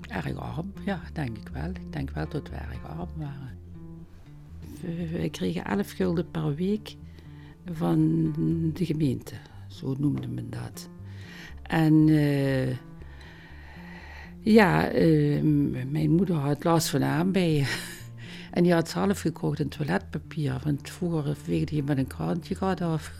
Erg 0.00 0.36
arm, 0.36 0.72
ja, 0.84 1.00
denk 1.12 1.36
ik 1.36 1.48
wel. 1.48 1.68
Ik 1.68 1.92
denk 1.92 2.10
wel 2.10 2.28
dat 2.28 2.48
we 2.48 2.54
erg 2.56 2.84
arm 2.98 3.08
waren. 3.14 3.65
We, 4.80 5.08
we 5.18 5.28
kregen 5.30 5.64
11 5.64 5.90
gulden 5.90 6.30
per 6.30 6.54
week 6.54 6.96
van 7.72 8.32
de 8.74 8.84
gemeente, 8.84 9.34
zo 9.68 9.94
noemde 9.98 10.26
men 10.28 10.50
dat. 10.50 10.88
En 11.62 12.08
eh, 12.08 12.76
ja, 14.40 14.88
eh, 14.88 15.40
m- 15.42 15.90
mijn 15.90 16.10
moeder 16.10 16.36
had 16.36 16.64
last 16.64 16.88
van 16.88 17.02
aanbijen. 17.04 17.66
En 18.50 18.62
die 18.62 18.72
had 18.72 18.88
zelf 18.88 19.20
gekocht 19.20 19.60
een 19.60 19.68
toiletpapier, 19.68 20.60
want 20.64 20.90
vroeger 20.90 21.36
veegde 21.36 21.76
je 21.76 21.82
met 21.82 21.98
een 21.98 22.06
krantje 22.06 22.54
gaat 22.54 22.80
af. 22.80 23.12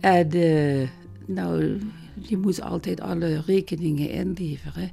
En 0.00 0.30
eh, 0.30 0.88
nou, 1.26 1.78
je 2.20 2.36
moest 2.36 2.60
altijd 2.62 3.00
alle 3.00 3.42
rekeningen 3.46 4.10
inleveren. 4.10 4.90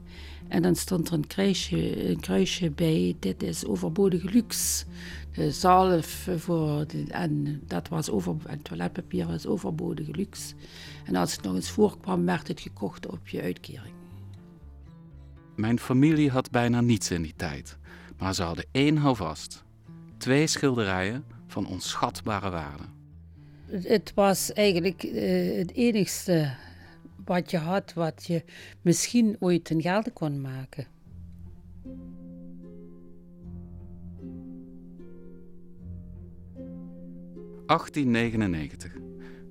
En 0.54 0.62
dan 0.62 0.76
stond 0.76 1.08
er 1.08 1.14
een 1.14 1.28
kruisje, 1.28 2.10
een 2.10 2.20
kruisje 2.20 2.72
bij, 2.72 3.16
dit 3.20 3.44
is 3.44 3.66
overbodige 3.66 4.28
luxe. 4.30 4.86
De 5.34 5.52
zalf 5.52 6.28
voor, 6.38 6.88
de, 6.88 7.06
en 7.10 7.62
dat 7.68 7.88
was 7.88 8.10
over, 8.10 8.36
en 8.46 8.62
toiletpapier 8.62 9.28
was 9.28 9.46
overbodige 9.46 10.12
luxe. 10.12 10.54
En 11.06 11.16
als 11.16 11.32
het 11.32 11.42
nog 11.42 11.56
eens 11.56 11.70
voorkwam, 11.70 12.26
werd 12.26 12.48
het 12.48 12.60
gekocht 12.60 13.08
op 13.08 13.28
je 13.28 13.42
uitkering. 13.42 13.94
Mijn 15.56 15.80
familie 15.80 16.30
had 16.30 16.52
bijna 16.52 16.82
niets 16.82 17.12
in 17.12 17.22
die 17.22 17.34
tijd, 17.36 17.78
maar 18.18 18.36
ze 18.36 18.44
hadden 18.44 18.66
één 18.72 18.98
houvast. 18.98 19.64
Twee 20.18 20.48
schilderijen 20.48 21.24
van 21.48 21.68
onschatbare 21.68 22.50
waarde. 22.50 22.84
Het- 23.66 23.88
Het 23.88 24.12
was 24.16 24.52
eigenlijk 24.54 25.04
eh, 25.04 25.58
het 25.58 25.72
enigste 25.74 26.54
wat 27.26 27.52
je 27.52 27.58
had, 27.58 27.94
wat 27.94 28.26
je 28.26 28.44
misschien 28.82 29.36
ooit 29.40 29.64
ten 29.64 29.82
gelde 29.82 30.12
kon 30.12 30.42
maken. 30.42 30.88
...1899. 37.64 39.04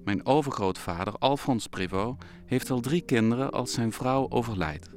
Mijn 0.04 0.26
overgrootvader 0.26 1.18
Alphonse 1.18 1.68
Prévost 1.68 2.24
heeft 2.46 2.70
al 2.70 2.80
drie 2.80 3.00
kinderen 3.00 3.52
als 3.52 3.72
zijn 3.72 3.92
vrouw 3.92 4.30
overlijdt. 4.30 4.88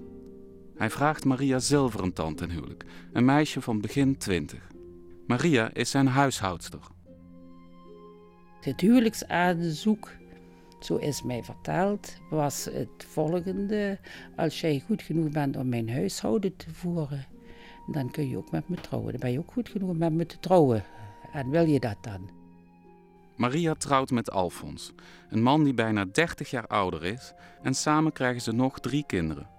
Hij 0.75 0.89
vraagt 0.89 1.25
Maria 1.25 1.59
Zilverentand 1.59 2.37
ten 2.37 2.49
huwelijk, 2.49 2.85
een 3.13 3.25
meisje 3.25 3.61
van 3.61 3.81
begin 3.81 4.17
twintig. 4.17 4.67
Maria 5.27 5.73
is 5.73 5.89
zijn 5.89 6.07
huishoudster. 6.07 6.79
Het 8.61 8.81
huwelijksaanzoek, 8.81 10.11
zo 10.79 10.95
is 10.95 11.23
mij 11.23 11.43
verteld, 11.43 12.17
was 12.29 12.65
het 12.65 13.05
volgende. 13.07 13.99
Als 14.35 14.61
jij 14.61 14.83
goed 14.85 15.01
genoeg 15.01 15.29
bent 15.29 15.57
om 15.57 15.69
mijn 15.69 15.89
huishouden 15.89 16.55
te 16.55 16.73
voeren, 16.73 17.25
dan 17.87 18.11
kun 18.11 18.29
je 18.29 18.37
ook 18.37 18.51
met 18.51 18.69
me 18.69 18.75
trouwen. 18.75 19.11
Dan 19.11 19.21
ben 19.21 19.31
je 19.31 19.39
ook 19.39 19.51
goed 19.51 19.69
genoeg 19.69 19.89
om 19.89 19.97
met 19.97 20.13
me 20.13 20.25
te 20.25 20.39
trouwen. 20.39 20.83
En 21.31 21.49
wil 21.49 21.65
je 21.65 21.79
dat 21.79 21.97
dan? 22.01 22.29
Maria 23.35 23.73
trouwt 23.73 24.11
met 24.11 24.31
Alfons, 24.31 24.93
een 25.29 25.41
man 25.41 25.63
die 25.63 25.73
bijna 25.73 26.05
30 26.05 26.49
jaar 26.49 26.67
ouder 26.67 27.03
is, 27.03 27.33
en 27.61 27.73
samen 27.73 28.11
krijgen 28.11 28.41
ze 28.41 28.51
nog 28.51 28.79
drie 28.79 29.05
kinderen. 29.05 29.49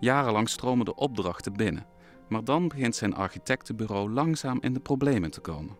Jarenlang 0.00 0.48
stromen 0.48 0.84
de 0.84 0.94
opdrachten 0.94 1.52
binnen, 1.52 1.86
maar 2.28 2.44
dan 2.44 2.68
begint 2.68 2.94
zijn 2.94 3.14
architectenbureau 3.14 4.10
langzaam 4.10 4.58
in 4.60 4.72
de 4.72 4.80
problemen 4.80 5.30
te 5.30 5.40
komen. 5.40 5.76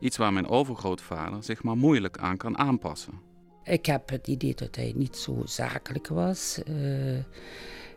Iets 0.00 0.16
waar 0.16 0.32
mijn 0.32 0.48
overgrootvader 0.48 1.42
zich 1.42 1.62
maar 1.62 1.76
moeilijk 1.76 2.18
aan 2.18 2.36
kan 2.36 2.58
aanpassen. 2.58 3.20
Ik 3.64 3.86
heb 3.86 4.08
het 4.08 4.26
idee 4.26 4.54
dat 4.54 4.76
hij 4.76 4.92
niet 4.96 5.16
zo 5.16 5.42
zakelijk 5.44 6.08
was. 6.08 6.62
eh, 6.62 6.74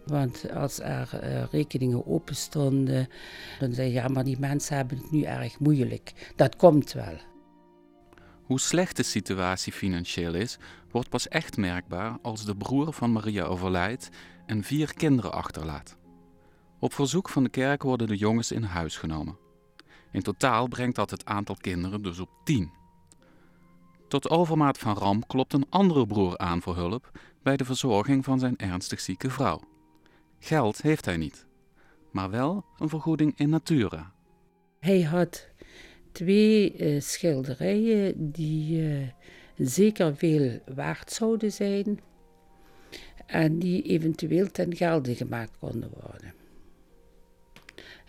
want 0.05 0.51
als 0.51 0.79
er 0.79 1.19
eh, 1.19 1.43
rekeningen 1.51 2.07
open 2.07 2.35
stonden, 2.35 3.09
dan 3.59 3.73
zei 3.73 3.87
je, 3.87 3.93
ja, 3.93 4.07
maar 4.07 4.23
die 4.23 4.39
mensen 4.39 4.75
hebben 4.75 4.97
het 4.97 5.11
nu 5.11 5.21
erg 5.23 5.59
moeilijk. 5.59 6.33
Dat 6.35 6.55
komt 6.55 6.93
wel. 6.93 7.17
Hoe 8.43 8.59
slecht 8.59 8.95
de 8.95 9.03
situatie 9.03 9.73
financieel 9.73 10.33
is, 10.33 10.57
wordt 10.91 11.09
pas 11.09 11.27
echt 11.27 11.57
merkbaar 11.57 12.17
als 12.21 12.45
de 12.45 12.55
broer 12.55 12.93
van 12.93 13.11
Maria 13.11 13.43
overlijdt 13.43 14.09
en 14.45 14.63
vier 14.63 14.93
kinderen 14.93 15.33
achterlaat. 15.33 15.97
Op 16.79 16.93
verzoek 16.93 17.29
van 17.29 17.43
de 17.43 17.49
kerk 17.49 17.83
worden 17.83 18.07
de 18.07 18.17
jongens 18.17 18.51
in 18.51 18.63
huis 18.63 18.97
genomen. 18.97 19.37
In 20.11 20.21
totaal 20.21 20.67
brengt 20.67 20.95
dat 20.95 21.09
het 21.09 21.25
aantal 21.25 21.55
kinderen 21.55 22.01
dus 22.01 22.19
op 22.19 22.29
tien. 22.43 22.71
Tot 24.07 24.29
overmaat 24.29 24.77
van 24.77 24.97
ramp 24.97 25.27
klopt 25.27 25.53
een 25.53 25.65
andere 25.69 26.05
broer 26.05 26.37
aan 26.37 26.61
voor 26.61 26.75
hulp 26.75 27.11
bij 27.43 27.57
de 27.57 27.65
verzorging 27.65 28.23
van 28.23 28.39
zijn 28.39 28.57
ernstig 28.57 28.99
zieke 28.99 29.29
vrouw. 29.29 29.61
Geld 30.39 30.81
heeft 30.81 31.05
hij 31.05 31.17
niet, 31.17 31.45
maar 32.11 32.29
wel 32.29 32.65
een 32.77 32.89
vergoeding 32.89 33.33
in 33.35 33.49
natura. 33.49 34.13
Hij 34.79 35.01
had 35.01 35.47
twee 36.11 36.73
eh, 36.73 37.01
schilderijen 37.01 38.31
die 38.31 38.81
eh, 38.81 39.07
zeker 39.57 40.15
veel 40.15 40.59
waard 40.75 41.11
zouden 41.11 41.51
zijn 41.51 41.99
en 43.25 43.59
die 43.59 43.81
eventueel 43.81 44.51
ten 44.51 44.75
gelde 44.75 45.15
gemaakt 45.15 45.57
konden 45.59 45.89
worden. 46.01 46.33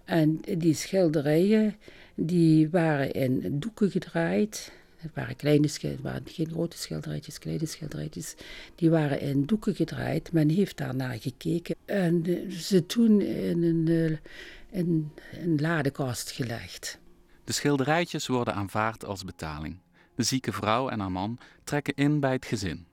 En 0.04 0.40
die 0.58 0.74
schilderijen 0.74 1.76
die 2.14 2.70
waren 2.70 3.12
in 3.12 3.58
doeken 3.58 3.90
gedraaid. 3.90 4.72
Het 4.98 5.10
waren, 5.14 5.36
kleine 5.36 5.68
het 5.80 6.00
waren 6.00 6.22
geen 6.26 6.48
grote 6.50 6.78
schilderijtjes, 6.78 7.38
kleine 7.38 7.66
schilderijtjes. 7.66 8.34
Die 8.74 8.90
waren 8.90 9.20
in 9.20 9.44
doeken 9.44 9.74
gedraaid. 9.74 10.32
Men 10.32 10.48
heeft 10.48 10.76
daarnaar 10.76 11.18
gekeken 11.20 11.76
en 11.84 12.24
eh, 12.24 12.50
ze 12.50 12.86
toen 12.86 13.20
in 13.20 13.62
een, 13.62 13.88
eh, 13.88 14.78
in 14.80 15.12
een 15.32 15.60
ladekast 15.60 16.30
gelegd. 16.30 16.98
De 17.44 17.52
schilderijtjes 17.52 18.26
worden 18.26 18.54
aanvaard 18.54 19.04
als 19.04 19.24
betaling. 19.24 19.78
De 20.14 20.22
zieke 20.22 20.52
vrouw 20.52 20.88
en 20.88 21.00
haar 21.00 21.12
man 21.12 21.38
trekken 21.64 21.94
in 21.94 22.20
bij 22.20 22.32
het 22.32 22.46
gezin. 22.46 22.86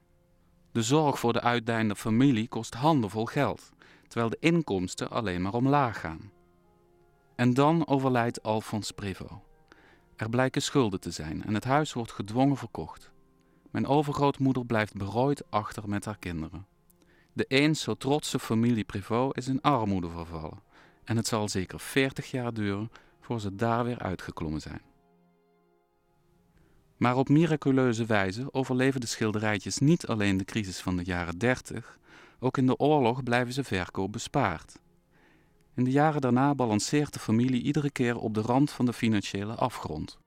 De 0.72 0.82
zorg 0.82 1.20
voor 1.20 1.34
de 1.34 1.41
uitdijende 1.41 1.96
familie 1.96 2.48
kost 2.48 2.74
handenvol 2.74 3.26
geld, 3.26 3.72
terwijl 4.08 4.30
de 4.30 4.38
inkomsten 4.39 5.10
alleen 5.10 5.41
maar 5.41 5.54
omlaag 5.54 6.00
gaan. 6.00 6.32
En 7.36 7.54
dan 7.54 7.88
overlijdt 7.88 8.44
Alphonse 8.44 8.94
Prévost. 8.94 9.44
Er 10.15 10.30
blijken 10.30 10.62
schulden 10.62 10.99
te 10.99 11.12
zijn 11.12 11.43
en 11.43 11.54
het 11.54 11.63
huis 11.63 11.93
wordt 11.93 12.12
gedwongen 12.12 12.58
verkocht. 12.58 13.12
Mijn 13.71 13.88
overgrootmoeder 13.88 14.65
blijft 14.65 14.93
berooid 14.93 15.51
achter 15.51 15.89
met 15.89 16.06
haar 16.06 16.17
kinderen. 16.17 16.65
De 17.34 17.45
eens 17.47 17.82
zo 17.82 17.93
trotse 17.93 18.39
familie 18.39 18.84
Prévost 18.84 19.38
is 19.38 19.47
in 19.47 19.62
armoede 19.62 20.10
vervallen 20.10 20.60
en 21.04 21.17
het 21.17 21.28
zal 21.28 21.49
zeker 21.49 21.80
40 21.80 22.32
jaar 22.32 22.54
duren 22.54 22.91
voor 23.21 23.39
ze 23.39 23.56
daar 23.56 23.84
weer 23.84 23.99
uitgeklommen 23.99 24.62
zijn. 24.62 24.82
Maar 26.97 27.17
op 27.17 27.30
miraculeuze 27.30 28.06
wijze 28.06 28.54
overleven 28.54 29.01
de 29.01 29.08
schilderijtjes 29.08 29.78
niet 29.78 30.08
alleen 30.08 30.38
de 30.38 30.45
crisis 30.45 30.80
van 30.80 30.95
de 30.95 31.04
jaren 31.04 31.38
30, 31.38 31.99
ook 32.39 32.58
in 32.58 32.65
de 32.65 32.78
oorlog 32.78 33.23
blijven 33.23 33.54
ze 33.54 33.63
verkoop 33.63 34.12
bespaard. 34.12 34.80
In 35.76 35.84
de 35.84 35.92
jaren 35.92 36.22
daarna 36.22 36.56
balanceert 36.56 37.14
de 37.14 37.20
familie 37.20 37.62
iedere 37.62 37.90
keer 37.90 38.18
op 38.18 38.34
de 38.34 38.42
rand 38.42 38.72
van 38.72 38.86
de 38.86 38.94
financiële 38.94 39.54
afgrond. 39.54 40.18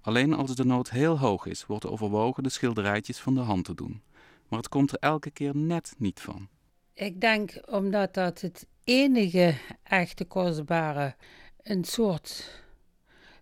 Alleen 0.00 0.34
als 0.34 0.54
de 0.54 0.64
nood 0.64 0.90
heel 0.90 1.18
hoog 1.18 1.46
is, 1.46 1.66
wordt 1.66 1.86
overwogen 1.86 2.42
de 2.42 2.48
schilderijtjes 2.48 3.18
van 3.18 3.34
de 3.34 3.40
hand 3.40 3.64
te 3.64 3.74
doen. 3.74 4.02
Maar 4.48 4.58
het 4.58 4.68
komt 4.68 4.92
er 4.92 4.98
elke 4.98 5.30
keer 5.30 5.56
net 5.56 5.94
niet 5.98 6.20
van. 6.20 6.48
Ik 6.94 7.20
denk 7.20 7.60
omdat 7.70 8.14
dat 8.14 8.40
het 8.40 8.66
enige 8.84 9.54
echte 9.82 10.24
kostbare 10.24 11.14
een 11.62 11.84
soort 11.84 12.60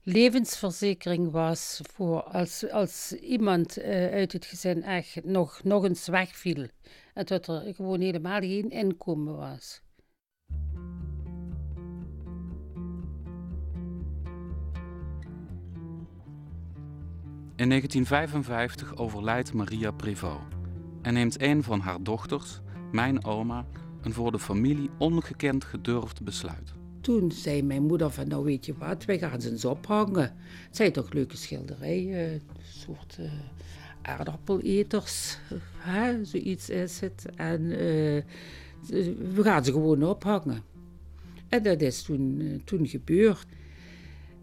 levensverzekering 0.03 1.31
was 1.31 1.81
voor 1.93 2.23
als, 2.23 2.71
als 2.71 3.12
iemand 3.12 3.77
eh, 3.77 4.12
uit 4.12 4.33
het 4.33 4.45
gezin 4.45 4.83
echt 4.83 5.25
nog, 5.25 5.61
nog 5.64 5.85
eens 5.85 6.07
wegviel. 6.07 6.66
En 7.14 7.25
dat 7.25 7.47
er 7.47 7.75
gewoon 7.75 8.01
helemaal 8.01 8.41
geen 8.41 8.71
inkomen 8.71 9.37
was. 9.37 9.83
In 17.59 17.69
1955 17.69 18.97
overlijdt 18.97 19.53
Maria 19.53 19.91
Prévost 19.91 20.43
en 21.03 21.15
neemt 21.15 21.43
een 21.43 21.63
van 21.63 21.81
haar 21.81 22.03
dochters, 22.03 22.61
mijn 22.93 23.25
oma, 23.25 23.67
een 24.03 24.13
voor 24.13 24.33
de 24.33 24.39
familie 24.39 24.91
ongekend 24.99 25.65
gedurfd 25.65 26.23
besluit. 26.23 26.73
Toen 27.01 27.33
zei 27.33 27.63
mijn 27.63 27.83
moeder 27.83 28.11
van, 28.11 28.29
nou 28.29 28.45
weet 28.45 28.67
je 28.67 28.75
wat, 28.79 29.05
wij 29.05 29.19
gaan 29.19 29.41
ze 29.41 29.51
eens 29.51 29.65
ophangen. 29.65 30.37
Het 30.67 30.77
zijn 30.77 30.93
toch 30.93 31.13
leuke 31.13 31.37
schilderijen, 31.37 32.33
een 32.33 32.43
soort 32.65 33.17
eh, 33.19 33.31
aardappeleters, 34.03 35.39
hè? 35.77 36.25
zoiets 36.25 36.71
is 36.71 37.01
het. 37.01 37.27
En 37.37 37.71
eh, 37.71 38.23
we 39.35 39.43
gaan 39.43 39.65
ze 39.65 39.73
gewoon 39.73 40.03
ophangen. 40.03 40.63
En 41.49 41.63
dat 41.63 41.81
is 41.81 42.03
toen, 42.03 42.41
eh, 42.41 42.61
toen 42.65 42.87
gebeurd. 42.87 43.47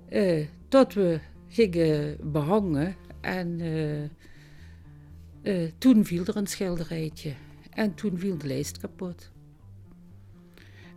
Eh, 0.09 0.45
tot 0.67 0.93
we 0.93 1.19
gingen 1.47 2.17
behangen, 2.31 2.95
En 3.25 3.61
eh, 3.61 4.03
eh, 5.41 5.71
toen 5.77 6.05
viel 6.05 6.25
er 6.25 6.37
een 6.37 6.47
schilderijtje. 6.47 7.33
En 7.69 7.93
toen 7.93 8.17
viel 8.17 8.37
de 8.37 8.47
lijst 8.47 8.77
kapot. 8.77 9.31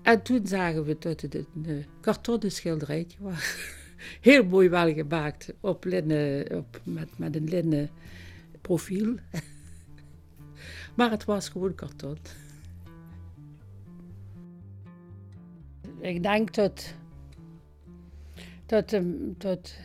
En 0.02 0.22
toen 0.22 0.46
zagen 0.46 0.84
we 0.84 0.96
dat 0.98 1.20
het 1.20 1.34
een 1.34 1.46
uh, 1.66 1.84
kartonnen 2.00 2.52
schilderijtje 2.52 3.18
was. 3.20 3.56
Heel 4.20 4.44
mooi 4.44 4.68
wel 4.68 4.94
gemaakt, 4.94 5.52
op 5.60 5.84
linnen, 5.84 6.56
op, 6.56 6.80
met, 6.82 7.18
met 7.18 7.36
een 7.36 7.48
linnen 7.48 7.90
profiel. 8.60 9.14
maar 10.96 11.10
het 11.10 11.24
was 11.24 11.48
gewoon 11.48 11.74
karton. 11.74 12.18
Ik 16.00 16.22
denk 16.22 16.54
dat, 16.54 16.94
dat, 18.66 18.92
um, 18.92 19.34
dat 19.38 19.76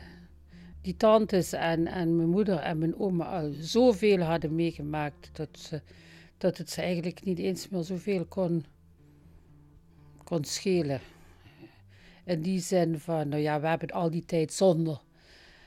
die 0.83 0.97
tantes 0.97 1.53
en, 1.53 1.87
en 1.87 2.15
mijn 2.15 2.29
moeder 2.29 2.57
en 2.57 2.77
mijn 2.77 2.99
oma 2.99 3.25
al 3.25 3.51
zoveel 3.59 4.19
hadden 4.19 4.55
meegemaakt 4.55 5.29
dat, 5.33 5.49
ze, 5.51 5.81
dat 6.37 6.57
het 6.57 6.69
ze 6.69 6.81
eigenlijk 6.81 7.23
niet 7.23 7.39
eens 7.39 7.69
meer 7.69 7.83
zoveel 7.83 8.25
kon, 8.25 8.65
kon 10.23 10.43
schelen. 10.43 11.01
In 12.25 12.41
die 12.41 12.59
zin 12.59 12.99
van, 12.99 13.29
nou 13.29 13.41
ja, 13.41 13.59
we 13.59 13.67
hebben 13.67 13.87
het 13.87 13.97
al 13.97 14.09
die 14.09 14.25
tijd 14.25 14.53
zonder, 14.53 15.01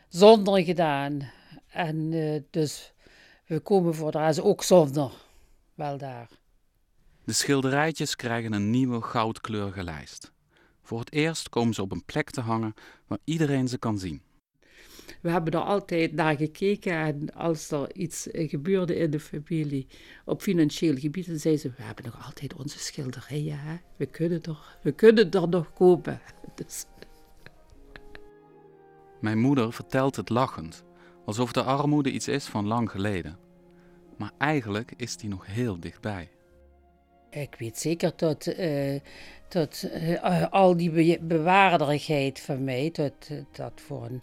zonder 0.08 0.64
gedaan. 0.64 1.30
En 1.66 2.12
uh, 2.12 2.40
dus 2.50 2.92
we 3.46 3.60
komen 3.60 3.94
voor 3.94 4.10
de 4.10 4.18
rest 4.18 4.40
ook 4.40 4.62
zonder 4.62 5.12
wel 5.74 5.98
daar. 5.98 6.28
De 7.24 7.32
schilderijtjes 7.32 8.16
krijgen 8.16 8.52
een 8.52 8.70
nieuwe 8.70 9.02
goudkleurige 9.02 9.84
lijst. 9.84 10.32
Voor 10.82 10.98
het 10.98 11.12
eerst 11.12 11.48
komen 11.48 11.74
ze 11.74 11.82
op 11.82 11.92
een 11.92 12.04
plek 12.04 12.30
te 12.30 12.40
hangen 12.40 12.74
waar 13.06 13.18
iedereen 13.24 13.68
ze 13.68 13.78
kan 13.78 13.98
zien. 13.98 14.25
We 15.20 15.30
hebben 15.30 15.52
er 15.52 15.60
altijd 15.60 16.12
naar 16.12 16.36
gekeken 16.36 16.92
en 16.92 17.34
als 17.34 17.70
er 17.70 17.94
iets 17.94 18.28
gebeurde 18.32 18.96
in 18.96 19.10
de 19.10 19.20
familie 19.20 19.86
op 20.24 20.42
financieel 20.42 20.96
gebied, 20.96 21.26
dan 21.26 21.38
zeiden 21.38 21.62
ze, 21.62 21.72
we 21.76 21.82
hebben 21.82 22.04
nog 22.04 22.26
altijd 22.26 22.54
onze 22.54 22.78
schilderijen, 22.78 23.58
hè? 23.58 23.76
We, 23.96 24.06
kunnen 24.06 24.42
er, 24.42 24.78
we 24.82 24.92
kunnen 24.92 25.30
er 25.30 25.48
nog 25.48 25.72
kopen. 25.72 26.20
Dus. 26.54 26.84
Mijn 29.20 29.38
moeder 29.38 29.72
vertelt 29.72 30.16
het 30.16 30.28
lachend, 30.28 30.84
alsof 31.24 31.52
de 31.52 31.62
armoede 31.62 32.10
iets 32.10 32.28
is 32.28 32.44
van 32.44 32.66
lang 32.66 32.90
geleden. 32.90 33.38
Maar 34.16 34.32
eigenlijk 34.38 34.92
is 34.96 35.16
die 35.16 35.28
nog 35.28 35.46
heel 35.46 35.80
dichtbij. 35.80 36.28
Ik 37.30 37.54
weet 37.58 37.78
zeker 37.78 38.12
dat, 38.16 38.46
uh, 38.46 39.00
dat 39.48 39.90
uh, 39.94 40.46
al 40.50 40.76
die 40.76 40.90
be 40.90 41.18
bewaarderigheid 41.22 42.40
van 42.40 42.64
mij, 42.64 42.90
dat, 42.92 43.30
dat 43.52 43.72
voor, 43.86 44.04
een, 44.04 44.22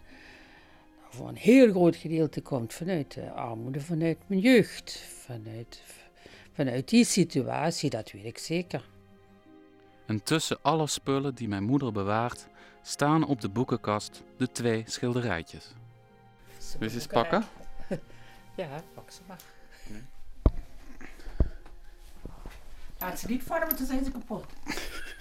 voor 1.14 1.28
een 1.28 1.36
heel 1.36 1.70
groot 1.70 1.96
gedeelte 1.96 2.40
komt 2.40 2.72
vanuit 2.72 3.14
de 3.14 3.30
armoede, 3.30 3.80
vanuit 3.80 4.18
mijn 4.26 4.40
jeugd, 4.40 4.98
vanuit, 5.24 5.82
vanuit 6.52 6.88
die 6.88 7.04
situatie, 7.04 7.90
dat 7.90 8.10
weet 8.10 8.24
ik 8.24 8.38
zeker. 8.38 8.88
En 10.06 10.22
tussen 10.22 10.58
alle 10.62 10.86
spullen 10.86 11.34
die 11.34 11.48
mijn 11.48 11.62
moeder 11.62 11.92
bewaart, 11.92 12.46
staan 12.82 13.26
op 13.26 13.40
de 13.40 13.48
boekenkast 13.48 14.22
de 14.36 14.52
twee 14.52 14.82
schilderijtjes. 14.86 15.72
Wil 16.78 16.88
je 16.88 16.94
eens 16.94 17.06
pakken? 17.06 17.44
Ja, 18.56 18.82
pak 18.94 19.10
ze 19.10 19.20
maar. 19.26 19.40
Nee. 19.86 20.02
Laat 22.98 23.18
ze 23.18 23.26
niet 23.26 23.46
want 23.46 23.78
dan 23.78 23.86
zijn 23.86 24.04
ze 24.04 24.10
kapot. 24.10 24.46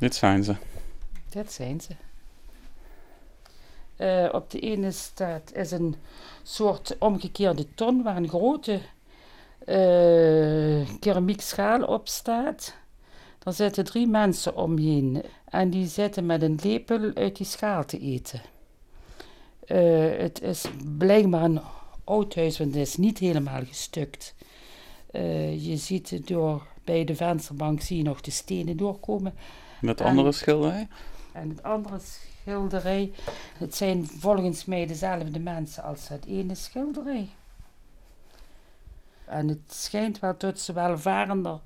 Dit 0.00 0.14
zijn 0.14 0.44
ze. 0.44 0.54
Dit 1.28 1.52
zijn 1.52 1.80
ze. 1.80 1.90
Uh, 3.98 4.34
op 4.34 4.50
de 4.50 4.60
ene 4.60 4.90
staat 4.90 5.52
is 5.54 5.70
een 5.70 5.96
soort 6.42 6.96
omgekeerde 6.98 7.74
ton 7.74 8.02
waar 8.02 8.16
een 8.16 8.28
grote 8.28 8.80
uh, 9.66 10.88
keramiekschaal 11.00 11.82
op 11.82 12.08
staat. 12.08 12.74
Er 13.42 13.52
zitten 13.52 13.84
drie 13.84 14.06
mensen 14.06 14.56
omheen 14.56 15.22
en 15.44 15.70
die 15.70 15.86
zitten 15.86 16.26
met 16.26 16.42
een 16.42 16.58
lepel 16.62 17.14
uit 17.14 17.36
die 17.36 17.46
schaal 17.46 17.84
te 17.84 17.98
eten. 17.98 18.40
Uh, 19.66 20.18
het 20.18 20.42
is 20.42 20.64
blijkbaar 20.98 21.44
een 21.44 21.60
oud 22.04 22.34
huis, 22.34 22.58
want 22.58 22.74
het 22.74 22.86
is 22.86 22.96
niet 22.96 23.18
helemaal 23.18 23.64
gestukt. 23.64 24.34
Je 25.56 25.76
ziet 25.76 26.26
door 26.26 26.66
bij 26.84 27.04
de 27.04 27.14
vensterbank 27.14 27.80
zie 27.80 27.96
je 27.96 28.02
nog 28.02 28.20
de 28.20 28.30
stenen 28.30 28.76
doorkomen. 28.76 29.34
Met 29.80 30.00
andere 30.00 30.32
schilderij? 30.32 30.88
En 31.32 31.48
het 31.48 31.62
andere 31.62 31.98
schilderij, 31.98 33.12
het 33.58 33.74
zijn 33.74 34.06
volgens 34.06 34.64
mij 34.64 34.86
dezelfde 34.86 35.38
mensen 35.38 35.82
als 35.82 36.08
het 36.08 36.26
ene 36.26 36.54
schilderij. 36.54 37.28
En 39.24 39.48
het 39.48 39.60
schijnt 39.68 40.18
wel 40.18 40.34
dat 40.38 40.58
ze 40.58 40.72
welvarender 40.72 41.60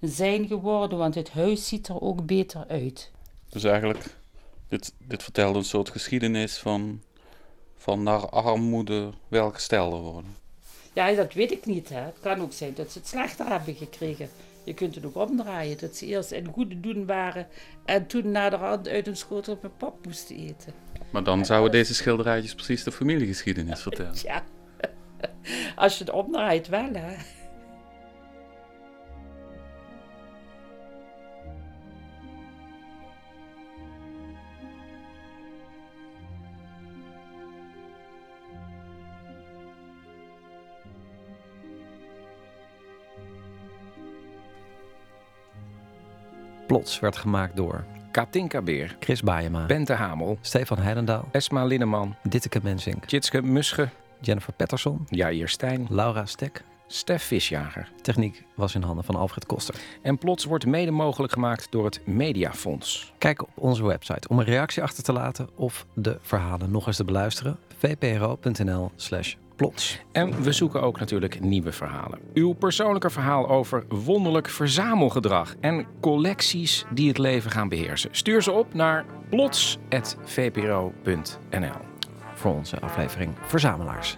zijn 0.00 0.46
geworden, 0.46 0.98
want 0.98 1.14
het 1.14 1.30
huis 1.30 1.68
ziet 1.68 1.88
er 1.88 2.00
ook 2.00 2.26
beter 2.26 2.64
uit. 2.68 3.10
Dus 3.48 3.64
eigenlijk, 3.64 4.16
dit, 4.68 4.92
dit 4.98 5.22
vertelt 5.22 5.56
een 5.56 5.64
soort 5.64 5.90
geschiedenis 5.90 6.58
van, 6.58 7.02
van 7.76 8.02
naar 8.02 8.28
armoede 8.28 9.12
welgestelder 9.28 10.00
worden. 10.00 10.36
Ja, 10.92 11.12
dat 11.12 11.32
weet 11.32 11.50
ik 11.50 11.66
niet. 11.66 11.88
Hè. 11.88 12.00
Het 12.00 12.16
kan 12.20 12.40
ook 12.40 12.52
zijn 12.52 12.74
dat 12.74 12.92
ze 12.92 12.98
het 12.98 13.08
slechter 13.08 13.46
hebben 13.46 13.74
gekregen. 13.74 14.28
Je 14.66 14.74
kunt 14.74 14.94
het 14.94 15.04
ook 15.04 15.16
omdraaien, 15.16 15.78
dat 15.78 15.96
ze 15.96 16.06
eerst 16.06 16.30
in 16.30 16.46
goede 16.46 16.80
doen 16.80 17.06
waren 17.06 17.46
en 17.84 18.06
toen 18.06 18.30
naderhand 18.30 18.88
uit 18.88 19.06
een 19.06 19.16
schotel 19.16 19.58
met 19.62 19.76
pap 19.76 20.04
moesten 20.06 20.36
eten. 20.36 20.72
Maar 21.10 21.24
dan 21.24 21.44
zouden 21.44 21.70
deze 21.70 21.94
schilderijtjes 21.94 22.54
precies 22.54 22.82
de 22.82 22.92
familiegeschiedenis 22.92 23.82
vertellen. 23.82 24.14
Ja, 24.24 24.44
als 25.76 25.98
je 25.98 26.04
het 26.04 26.12
omdraait 26.12 26.68
wel 26.68 26.90
hè. 26.92 27.16
Plots 46.66 47.00
werd 47.00 47.16
gemaakt 47.16 47.56
door 47.56 47.84
Katinka 48.10 48.62
Beer, 48.62 48.96
Chris 49.00 49.22
Baayema, 49.22 49.66
Bente 49.66 49.92
Hamel, 49.92 50.38
Stefan 50.40 50.78
Heidendaal, 50.78 51.28
Esma 51.30 51.64
Linneman, 51.64 52.16
Ditteke 52.22 52.60
Mensink, 52.62 53.10
Jitske 53.10 53.42
Musche, 53.42 53.88
Jennifer 54.20 54.52
Patterson, 54.52 55.06
Jair 55.10 55.48
Stijn, 55.48 55.86
Laura 55.90 56.26
Stek, 56.26 56.64
Stef 56.86 57.22
Visjager. 57.22 57.88
Techniek 58.02 58.44
was 58.54 58.74
in 58.74 58.82
handen 58.82 59.04
van 59.04 59.14
Alfred 59.14 59.46
Koster. 59.46 59.74
En 60.02 60.18
Plots 60.18 60.44
wordt 60.44 60.66
mede 60.66 60.90
mogelijk 60.90 61.32
gemaakt 61.32 61.66
door 61.70 61.84
het 61.84 62.06
Mediafonds. 62.06 63.12
Kijk 63.18 63.42
op 63.42 63.50
onze 63.54 63.86
website 63.86 64.28
om 64.28 64.38
een 64.38 64.44
reactie 64.44 64.82
achter 64.82 65.02
te 65.02 65.12
laten 65.12 65.48
of 65.54 65.86
de 65.94 66.18
verhalen 66.20 66.70
nog 66.70 66.86
eens 66.86 66.96
te 66.96 67.04
beluisteren. 67.04 67.58
vpro.nl 67.78 68.90
slash 68.96 69.34
plots. 69.56 69.98
En 70.12 70.42
we 70.42 70.52
zoeken 70.52 70.82
ook 70.82 70.98
natuurlijk 70.98 71.40
nieuwe 71.40 71.72
verhalen. 71.72 72.18
Uw 72.34 72.52
persoonlijke 72.52 73.10
verhaal 73.10 73.48
over 73.48 73.84
wonderlijk 73.88 74.48
verzamelgedrag 74.48 75.54
en 75.60 75.86
collecties 76.00 76.84
die 76.92 77.08
het 77.08 77.18
leven 77.18 77.50
gaan 77.50 77.68
beheersen. 77.68 78.10
Stuur 78.12 78.42
ze 78.42 78.52
op 78.52 78.74
naar 78.74 79.04
plots.vpro.nl. 79.28 80.94
Voor 82.34 82.54
onze 82.54 82.80
aflevering 82.80 83.34
Verzamelaars. 83.46 84.16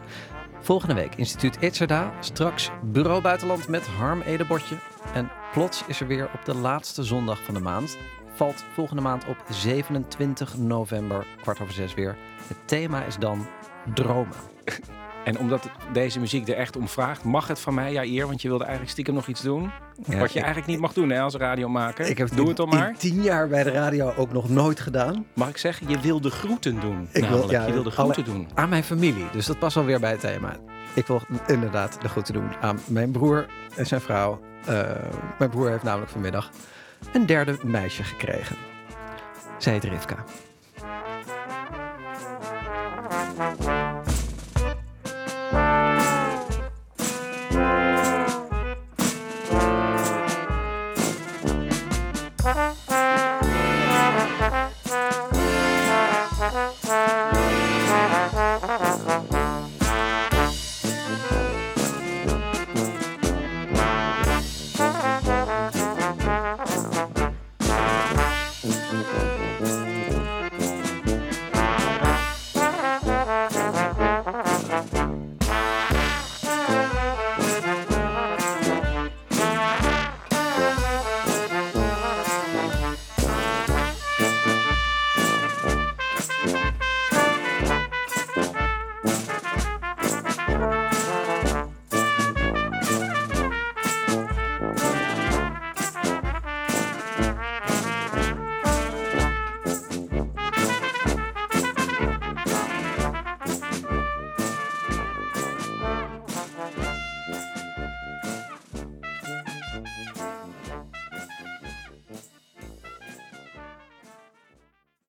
Volgende 0.61 0.95
week 0.95 1.15
Instituut 1.15 1.57
Itzerda. 1.61 2.13
Straks 2.21 2.71
Bureau 2.83 3.23
Buitenland 3.23 3.69
met 3.69 3.87
Harm 3.87 4.21
Edebotje. 4.21 4.77
En 5.15 5.31
plots 5.53 5.85
is 5.87 6.01
er 6.01 6.07
weer 6.07 6.31
op 6.35 6.45
de 6.45 6.55
laatste 6.55 7.03
zondag 7.03 7.43
van 7.43 7.55
de 7.55 7.61
maand. 7.61 7.97
Valt 8.35 8.65
volgende 8.73 9.03
maand 9.03 9.27
op 9.27 9.37
27 9.49 10.57
november, 10.57 11.27
kwart 11.41 11.61
over 11.61 11.75
zes 11.75 11.95
weer. 11.95 12.17
Het 12.47 12.57
thema 12.65 13.05
is 13.05 13.17
dan 13.17 13.47
dromen. 13.95 14.37
En 15.25 15.39
omdat 15.39 15.69
deze 15.93 16.21
muziek 16.21 16.49
er 16.49 16.55
echt 16.57 16.77
om 16.77 16.89
vraagt, 16.89 17.25
mag 17.25 17.49
het 17.49 17.61
van 17.61 17.75
mij, 17.75 17.93
ja 17.93 18.03
eer, 18.05 18.27
want 18.27 18.43
je 18.43 18.49
wilde 18.49 18.63
eigenlijk 18.65 18.93
stiekem 18.93 19.15
nog 19.15 19.27
iets 19.27 19.41
doen. 19.43 19.63
Ja, 20.09 20.19
wat 20.19 20.33
je 20.33 20.39
ik- 20.39 20.45
eigenlijk 20.45 20.67
niet 20.67 20.81
mag 20.81 20.93
doen 20.93 21.11
hè, 21.11 21.21
als 21.21 21.35
radiomaker. 21.35 22.07
Ik 22.07 22.19
heb 22.19 22.29
Doe 22.37 22.49
het 22.49 22.57
dan 22.57 22.69
maar. 22.69 22.89
in 22.89 22.97
tien 22.97 23.23
jaar 23.23 23.49
bij 23.49 23.63
de 23.63 23.71
radio 23.71 24.13
ook 24.17 24.33
nog 24.33 24.49
nooit 24.49 24.81
gedaan. 24.81 25.27
Mag 25.35 25.49
ik 25.49 25.57
zeggen, 25.57 25.89
je 25.89 26.01
wilde 26.01 26.31
groeten 26.31 26.81
doen. 26.81 27.09
Ik 27.13 27.21
wil- 27.21 27.23
namelijk. 27.31 27.51
ja, 27.51 27.67
je 27.67 27.73
wilde 27.73 27.93
alle- 27.97 28.13
groeten 28.13 28.35
doen. 28.35 28.49
Aan 28.55 28.69
mijn 28.69 28.85
familie. 28.85 29.25
Dus 29.33 29.47
dat 29.47 29.59
past 29.59 29.75
wel 29.75 29.85
weer 29.85 30.01
bij 30.01 30.11
het 30.11 30.21
thema. 30.21 30.57
Ik 30.95 31.07
wil 31.07 31.23
inderdaad 31.47 31.99
de 32.03 32.09
groeten 32.09 32.35
doen 32.35 32.51
aan 32.61 32.79
mijn 32.87 33.11
broer 33.11 33.47
en 33.77 33.87
zijn 33.87 34.01
vrouw. 34.01 34.41
Eh, 34.65 34.81
mijn 35.39 35.51
broer 35.51 35.71
heeft 35.71 35.83
namelijk 35.83 36.11
vanmiddag 36.11 36.51
een 37.13 37.27
derde 37.27 37.57
meisje 37.65 38.03
gekregen. 38.05 38.57
Zij 39.59 39.73
heet 39.73 39.85
Rivka. 39.85 40.25